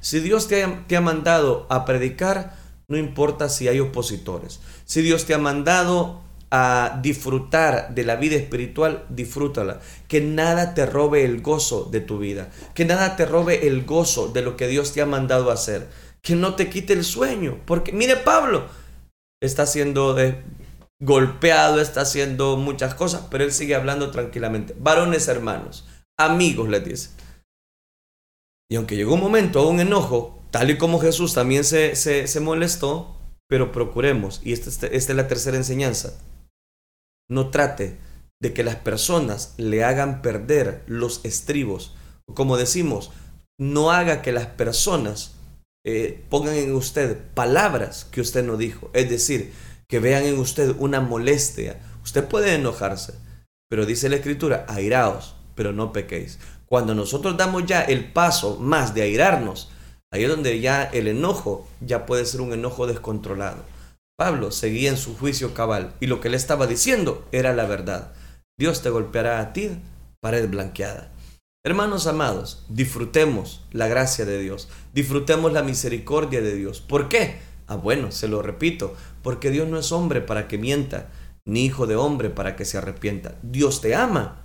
Si 0.00 0.20
Dios 0.20 0.48
te 0.48 0.64
ha, 0.64 0.86
te 0.86 0.96
ha 0.96 1.00
mandado 1.00 1.66
a 1.68 1.84
predicar, 1.84 2.56
no 2.88 2.96
importa 2.96 3.48
si 3.48 3.68
hay 3.68 3.80
opositores. 3.80 4.60
Si 4.84 5.02
Dios 5.02 5.26
te 5.26 5.34
ha 5.34 5.38
mandado 5.38 6.22
a 6.50 6.98
disfrutar 7.02 7.94
de 7.94 8.04
la 8.04 8.16
vida 8.16 8.36
espiritual, 8.36 9.04
disfrútala. 9.10 9.80
Que 10.08 10.20
nada 10.20 10.74
te 10.74 10.86
robe 10.86 11.24
el 11.24 11.42
gozo 11.42 11.88
de 11.90 12.00
tu 12.00 12.18
vida. 12.18 12.50
Que 12.74 12.84
nada 12.84 13.16
te 13.16 13.26
robe 13.26 13.66
el 13.66 13.84
gozo 13.84 14.28
de 14.28 14.42
lo 14.42 14.56
que 14.56 14.68
Dios 14.68 14.92
te 14.92 15.02
ha 15.02 15.06
mandado 15.06 15.50
hacer. 15.50 15.88
Que 16.22 16.34
no 16.34 16.54
te 16.54 16.70
quite 16.70 16.94
el 16.94 17.04
sueño. 17.04 17.60
Porque 17.66 17.92
mire 17.92 18.16
Pablo, 18.16 18.66
está 19.40 19.66
siendo 19.66 20.14
de, 20.14 20.42
golpeado, 21.00 21.80
está 21.80 22.00
haciendo 22.00 22.56
muchas 22.56 22.94
cosas, 22.94 23.22
pero 23.30 23.44
él 23.44 23.52
sigue 23.52 23.74
hablando 23.74 24.10
tranquilamente. 24.10 24.74
Varones 24.78 25.28
hermanos, 25.28 25.86
amigos, 26.18 26.68
les 26.68 26.84
dice. 26.84 27.10
Y 28.70 28.76
aunque 28.76 28.96
llegó 28.96 29.14
un 29.14 29.20
momento, 29.20 29.66
un 29.66 29.80
enojo, 29.80 30.42
tal 30.50 30.70
y 30.70 30.78
como 30.78 31.00
Jesús 31.00 31.32
también 31.32 31.64
se, 31.64 31.96
se, 31.96 32.40
molestó, 32.40 33.16
pero 33.48 33.72
procuremos, 33.72 34.40
y 34.44 34.52
esta, 34.52 34.68
esta 34.68 35.12
es 35.12 35.16
la 35.16 35.28
tercera 35.28 35.56
enseñanza, 35.56 36.20
no 37.30 37.50
trate 37.50 37.98
de 38.40 38.52
que 38.52 38.64
las 38.64 38.76
personas 38.76 39.54
le 39.56 39.84
hagan 39.84 40.22
perder 40.22 40.84
los 40.86 41.24
estribos. 41.24 41.96
Como 42.34 42.56
decimos, 42.56 43.10
no 43.58 43.90
haga 43.90 44.22
que 44.22 44.32
las 44.32 44.46
personas 44.46 45.32
eh, 45.84 46.24
pongan 46.28 46.54
en 46.54 46.74
usted 46.74 47.18
palabras 47.34 48.04
que 48.04 48.20
usted 48.20 48.44
no 48.44 48.56
dijo. 48.56 48.90
Es 48.92 49.08
decir, 49.08 49.52
que 49.88 49.98
vean 49.98 50.24
en 50.24 50.38
usted 50.38 50.74
una 50.78 51.00
molestia. 51.00 51.80
Usted 52.04 52.26
puede 52.26 52.54
enojarse, 52.54 53.14
pero 53.68 53.86
dice 53.86 54.08
la 54.08 54.16
escritura, 54.16 54.66
airaos, 54.68 55.34
pero 55.58 55.72
no 55.72 55.92
pequéis. 55.92 56.38
Cuando 56.66 56.94
nosotros 56.94 57.36
damos 57.36 57.66
ya 57.66 57.82
el 57.82 58.12
paso 58.12 58.58
más 58.60 58.94
de 58.94 59.02
airarnos, 59.02 59.70
ahí 60.12 60.22
es 60.22 60.30
donde 60.30 60.60
ya 60.60 60.84
el 60.84 61.08
enojo 61.08 61.66
ya 61.80 62.06
puede 62.06 62.24
ser 62.26 62.42
un 62.42 62.52
enojo 62.52 62.86
descontrolado. 62.86 63.64
Pablo 64.16 64.52
seguía 64.52 64.88
en 64.88 64.96
su 64.96 65.16
juicio 65.16 65.54
cabal 65.54 65.94
y 65.98 66.06
lo 66.06 66.20
que 66.20 66.28
le 66.28 66.36
estaba 66.36 66.68
diciendo 66.68 67.26
era 67.32 67.52
la 67.54 67.66
verdad. 67.66 68.12
Dios 68.56 68.82
te 68.82 68.90
golpeará 68.90 69.40
a 69.40 69.52
ti, 69.52 69.70
pared 70.20 70.48
blanqueada. 70.48 71.10
Hermanos 71.66 72.06
amados, 72.06 72.64
disfrutemos 72.68 73.66
la 73.72 73.88
gracia 73.88 74.24
de 74.26 74.38
Dios, 74.38 74.68
disfrutemos 74.94 75.52
la 75.52 75.64
misericordia 75.64 76.40
de 76.40 76.54
Dios. 76.54 76.80
¿Por 76.80 77.08
qué? 77.08 77.40
Ah, 77.66 77.74
bueno, 77.74 78.12
se 78.12 78.28
lo 78.28 78.42
repito, 78.42 78.94
porque 79.24 79.50
Dios 79.50 79.66
no 79.66 79.76
es 79.80 79.90
hombre 79.90 80.20
para 80.20 80.46
que 80.46 80.56
mienta, 80.56 81.10
ni 81.44 81.64
hijo 81.64 81.88
de 81.88 81.96
hombre 81.96 82.30
para 82.30 82.54
que 82.54 82.64
se 82.64 82.78
arrepienta. 82.78 83.34
Dios 83.42 83.80
te 83.80 83.96
ama 83.96 84.44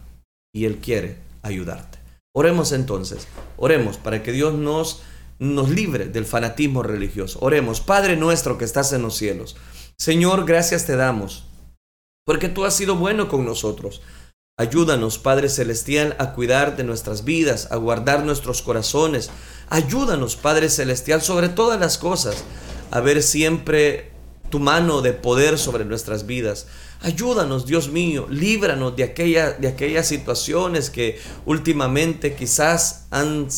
y 0.53 0.65
Él 0.65 0.77
quiere 0.77 1.17
ayudarte. 1.41 1.97
Oremos 2.33 2.71
entonces, 2.71 3.27
oremos 3.57 3.97
para 3.97 4.23
que 4.23 4.31
Dios 4.31 4.53
nos 4.53 5.01
nos 5.39 5.69
libre 5.69 6.05
del 6.05 6.25
fanatismo 6.25 6.83
religioso. 6.83 7.39
Oremos, 7.41 7.81
Padre 7.81 8.15
nuestro 8.15 8.57
que 8.57 8.65
estás 8.65 8.93
en 8.93 9.01
los 9.01 9.15
cielos. 9.15 9.55
Señor, 9.97 10.45
gracias 10.45 10.85
te 10.85 10.95
damos, 10.95 11.45
porque 12.25 12.49
tú 12.49 12.65
has 12.65 12.75
sido 12.75 12.95
bueno 12.95 13.27
con 13.27 13.45
nosotros. 13.45 14.01
Ayúdanos, 14.57 15.17
Padre 15.17 15.49
Celestial, 15.49 16.15
a 16.19 16.33
cuidar 16.33 16.77
de 16.77 16.83
nuestras 16.83 17.23
vidas, 17.23 17.71
a 17.71 17.75
guardar 17.75 18.23
nuestros 18.23 18.61
corazones. 18.61 19.31
Ayúdanos, 19.69 20.35
Padre 20.35 20.69
Celestial, 20.69 21.21
sobre 21.21 21.49
todas 21.49 21.79
las 21.79 21.97
cosas, 21.97 22.43
a 22.91 22.99
ver 22.99 23.23
siempre 23.23 24.11
tu 24.49 24.59
mano 24.59 25.01
de 25.01 25.13
poder 25.13 25.57
sobre 25.57 25.85
nuestras 25.85 26.27
vidas. 26.27 26.67
Ayúdanos, 27.03 27.65
Dios 27.65 27.89
mío, 27.89 28.27
líbranos 28.29 28.95
de, 28.95 29.07
de 29.59 29.67
aquellas 29.67 30.07
situaciones 30.07 30.89
que 30.89 31.19
últimamente 31.45 32.33
quizás 32.33 33.07
han, 33.11 33.49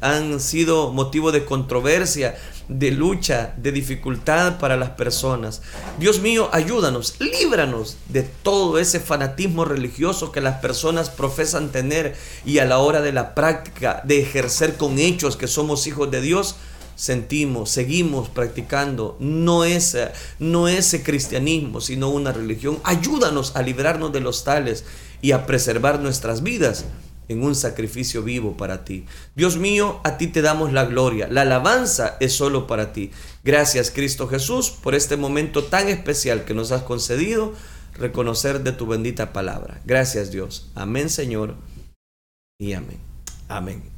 han 0.00 0.38
sido 0.38 0.92
motivo 0.92 1.32
de 1.32 1.44
controversia, 1.44 2.36
de 2.68 2.92
lucha, 2.92 3.52
de 3.56 3.72
dificultad 3.72 4.60
para 4.60 4.76
las 4.76 4.90
personas. 4.90 5.60
Dios 5.98 6.20
mío, 6.20 6.48
ayúdanos, 6.52 7.16
líbranos 7.18 7.96
de 8.10 8.22
todo 8.22 8.78
ese 8.78 9.00
fanatismo 9.00 9.64
religioso 9.64 10.30
que 10.30 10.40
las 10.40 10.60
personas 10.60 11.10
profesan 11.10 11.72
tener 11.72 12.14
y 12.44 12.58
a 12.58 12.64
la 12.64 12.78
hora 12.78 13.02
de 13.02 13.12
la 13.12 13.34
práctica 13.34 14.02
de 14.04 14.20
ejercer 14.20 14.76
con 14.76 15.00
hechos 15.00 15.36
que 15.36 15.48
somos 15.48 15.88
hijos 15.88 16.12
de 16.12 16.20
Dios, 16.20 16.54
sentimos, 16.96 17.70
seguimos 17.70 18.28
practicando, 18.28 19.16
no 19.20 19.64
es, 19.64 19.96
no 20.38 20.68
ese 20.68 21.02
cristianismo, 21.02 21.80
sino 21.80 22.08
una 22.10 22.32
religión. 22.32 22.78
Ayúdanos 22.84 23.56
a 23.56 23.62
librarnos 23.62 24.12
de 24.12 24.20
los 24.20 24.44
tales 24.44 24.84
y 25.20 25.32
a 25.32 25.46
preservar 25.46 26.00
nuestras 26.00 26.42
vidas 26.42 26.84
en 27.28 27.42
un 27.42 27.54
sacrificio 27.54 28.22
vivo 28.22 28.56
para 28.56 28.84
ti. 28.84 29.06
Dios 29.34 29.56
mío, 29.56 30.00
a 30.04 30.18
ti 30.18 30.26
te 30.26 30.42
damos 30.42 30.72
la 30.72 30.84
gloria. 30.84 31.28
La 31.28 31.42
alabanza 31.42 32.16
es 32.20 32.34
solo 32.34 32.66
para 32.66 32.92
ti. 32.92 33.10
Gracias 33.42 33.90
Cristo 33.90 34.28
Jesús 34.28 34.70
por 34.70 34.94
este 34.94 35.16
momento 35.16 35.64
tan 35.64 35.88
especial 35.88 36.44
que 36.44 36.54
nos 36.54 36.72
has 36.72 36.82
concedido 36.82 37.54
reconocer 37.94 38.62
de 38.62 38.72
tu 38.72 38.86
bendita 38.86 39.32
palabra. 39.32 39.80
Gracias 39.84 40.30
Dios. 40.30 40.70
Amén 40.74 41.08
Señor 41.08 41.54
y 42.58 42.72
amén. 42.74 42.98
Amén. 43.48 43.93